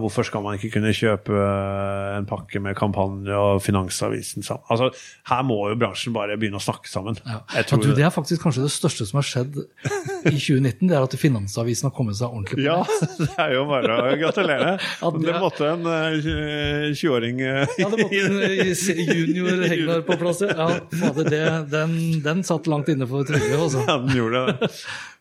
[0.00, 4.64] hvorfor skal man ikke kunne kjøpe eh, en pakke med kampanje og Finansavisen sammen?
[4.72, 4.90] Altså,
[5.30, 7.20] her må jo bransjen bare begynne å snakke sammen.
[7.26, 7.42] Ja.
[7.70, 11.16] Du, det er faktisk kanskje det største som har skjedd i 2019, det er at
[11.20, 12.80] Finansavisen har kommet seg ordentlig på Ja,
[13.20, 14.80] det er jo bare å Gratulerer.
[15.24, 18.72] Det- måtte en eh, 20-åring eh, Ja, det måtte en eh,
[19.10, 20.42] junior Hegnar på plass.
[20.46, 20.68] ja.
[21.00, 23.84] Fader, det, den, den satt langt inne for Trygve, altså.
[23.88, 24.70] Ja, den gjorde det.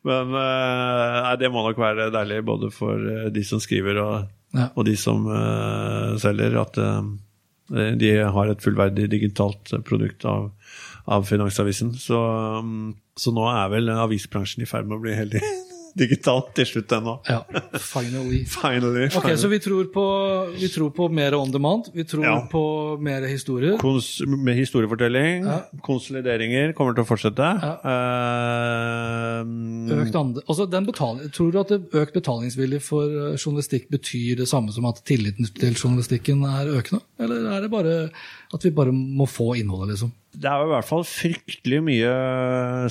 [0.08, 4.30] Men eh, nei, det må nok være deilig både for eh, de som skriver og,
[4.56, 4.70] Ja.
[4.76, 10.48] og de som eh, selger, at eh, de har et fullverdig digitalt produkt av,
[11.06, 11.92] av Finansavisen.
[12.02, 12.18] Så,
[12.64, 15.44] um, så nå er vel avisbransjen i ferd med å bli heldig
[15.98, 17.16] digitalt til slutt ennå.
[17.30, 17.42] Ja,
[17.80, 18.44] finally.
[18.60, 19.08] Finally.
[19.16, 20.06] Ok, Så vi tror, på,
[20.60, 22.36] vi tror på mer on demand, vi tror Ja.
[22.52, 22.64] på
[23.02, 23.78] mer historier.
[23.82, 25.60] Kons med historiefortelling, Ja.
[25.86, 27.50] konsolideringer kommer til å fortsette.
[27.90, 29.44] Eh,
[30.00, 34.74] Økt andre, altså den tror du at økt betalingsvilje for eh, journalistikk betyr det samme
[34.76, 37.02] som at tilliten til journalistikken er økende?
[37.20, 37.96] Eller er det bare
[38.54, 40.12] at vi bare må få innholdet, liksom?
[40.34, 42.10] Det er jo i hvert fall fryktelig mye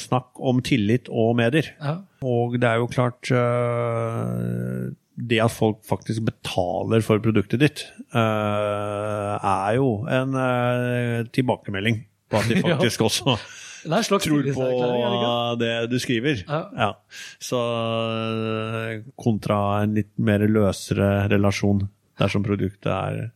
[0.03, 1.69] snakk om tillit og medier.
[1.79, 1.93] Ja.
[2.27, 4.89] Og det er jo klart eh,
[5.31, 12.43] Det at folk faktisk betaler for produktet ditt, eh, er jo en eh, tilbakemelding på
[12.43, 12.77] at de Ja.
[12.77, 13.37] faktisk også
[13.85, 14.69] Det er slags tror på
[15.63, 16.43] det du skriver.
[16.49, 16.91] Ja.
[17.39, 21.87] Så eh, kontra en litt mer løsere relasjon
[22.19, 23.29] dersom produktet er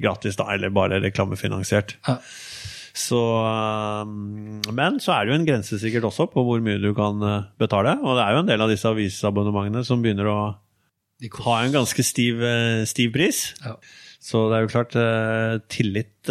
[0.00, 1.96] gratis, da, eller bare reklamefinansiert.
[2.06, 2.18] Ja.
[2.94, 6.92] Så, um, men så er det jo en grense sikkert også på hvor mye du
[6.94, 7.98] kan uh, betale.
[8.06, 10.54] Og det er jo en del av disse avisabonnementene som begynner å
[11.42, 13.38] ha en ganske stiv, uh, stiv pris.
[13.64, 13.74] Ja.
[14.24, 14.94] Så det er jo klart,
[15.68, 16.24] tillit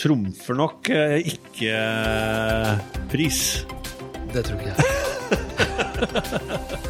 [0.00, 1.76] trumfer nok ikke
[3.12, 3.68] pris.
[4.32, 4.80] Det tror ikke jeg.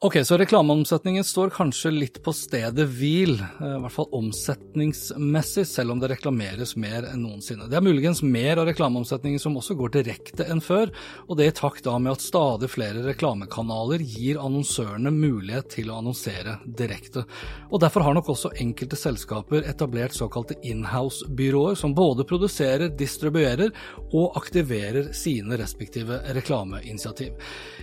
[0.00, 5.90] Ok, så reklameomsetningen står kanskje litt på stedet hvil, eh, i hvert fall omsetningsmessig, selv
[5.90, 7.66] om det reklameres mer enn noensinne.
[7.66, 10.92] Det er muligens mer av reklameomsetningen som også går direkte enn før,
[11.26, 15.98] og det i takt da med at stadig flere reklamekanaler gir annonsørene mulighet til å
[15.98, 17.26] annonsere direkte.
[17.72, 23.74] Og Derfor har nok også enkelte selskaper etablert såkalte inhouse-byråer, som både produserer, distribuerer
[24.12, 27.34] og aktiverer sine respektive reklameinitiativ.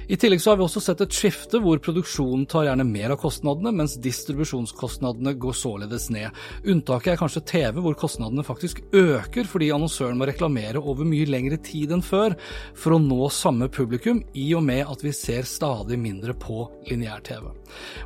[0.08, 3.20] I tillegg så har vi også sett et skifte hvor produksjonen tar gjerne mer av
[3.24, 6.36] kostnadene, mens distribusjonskostnadene går således ned.
[6.70, 11.58] Unntaket er kanskje TV, hvor kostnadene faktisk øker fordi annonsøren må reklamere over mye lengre
[11.66, 12.36] tid enn før
[12.78, 17.50] for å nå samme publikum, i og med at vi ser stadig mindre på lineær-TV.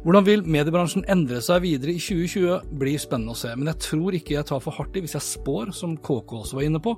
[0.06, 4.16] Hvordan vil mediebransjen endre seg videre i 2020, blir spennende å se, men jeg tror
[4.16, 6.96] ikke jeg tar for hardt i hvis jeg spår, som KK også var inne på,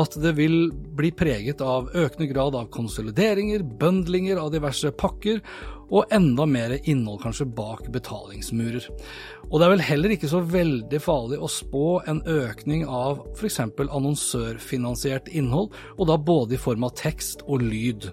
[0.00, 5.40] at det vil bli preget av økende grad av konsolideringer, bøndlinger av diverse pakker,
[5.86, 8.88] og enda mer innhold kanskje bak betalingsmurer.
[9.46, 13.60] Og det er vel heller ikke så veldig farlig å spå en økning av f.eks.
[13.86, 18.10] annonsørfinansiert innhold, og da både i form av tekst og lyd.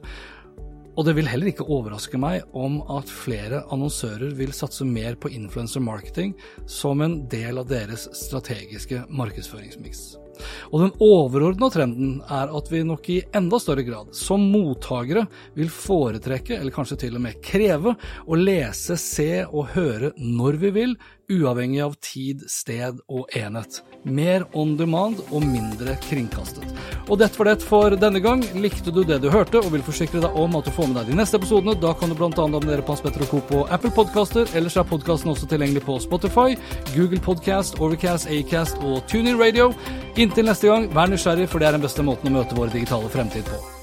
[0.93, 5.31] Og det vil heller ikke overraske meg om at flere annonsører vil satse mer på
[5.33, 6.35] influencer marketing
[6.69, 10.22] som en del av deres strategiske markedsføringsmiks.
[10.71, 15.25] Og den overordna trenden er at vi nok i enda større grad, som mottakere,
[15.57, 20.73] vil foretrekke, eller kanskje til og med kreve, å lese, se og høre når vi
[20.81, 20.95] vil,
[21.33, 23.83] uavhengig av tid, sted og enhet.
[24.03, 26.65] Mer on demand og mindre kringkastet.
[27.07, 28.43] Og dette var det for denne gang.
[28.59, 31.11] Likte du det du hørte og vil forsikre deg om at du får med deg
[31.11, 32.31] de neste episodene, da kan du bl.a.
[32.31, 33.43] abonnere på Hans Petter og Co.
[33.51, 34.49] på Apple Podcaster.
[34.55, 36.57] Ellers er podkasten også tilgjengelig på Spotify,
[36.95, 39.71] Google Podcast, Overcast, Acast og TuneIn Radio.
[40.17, 43.11] Inntil neste gang, vær nysgjerrig, for det er den beste måten å møte vår digitale
[43.11, 43.82] fremtid på.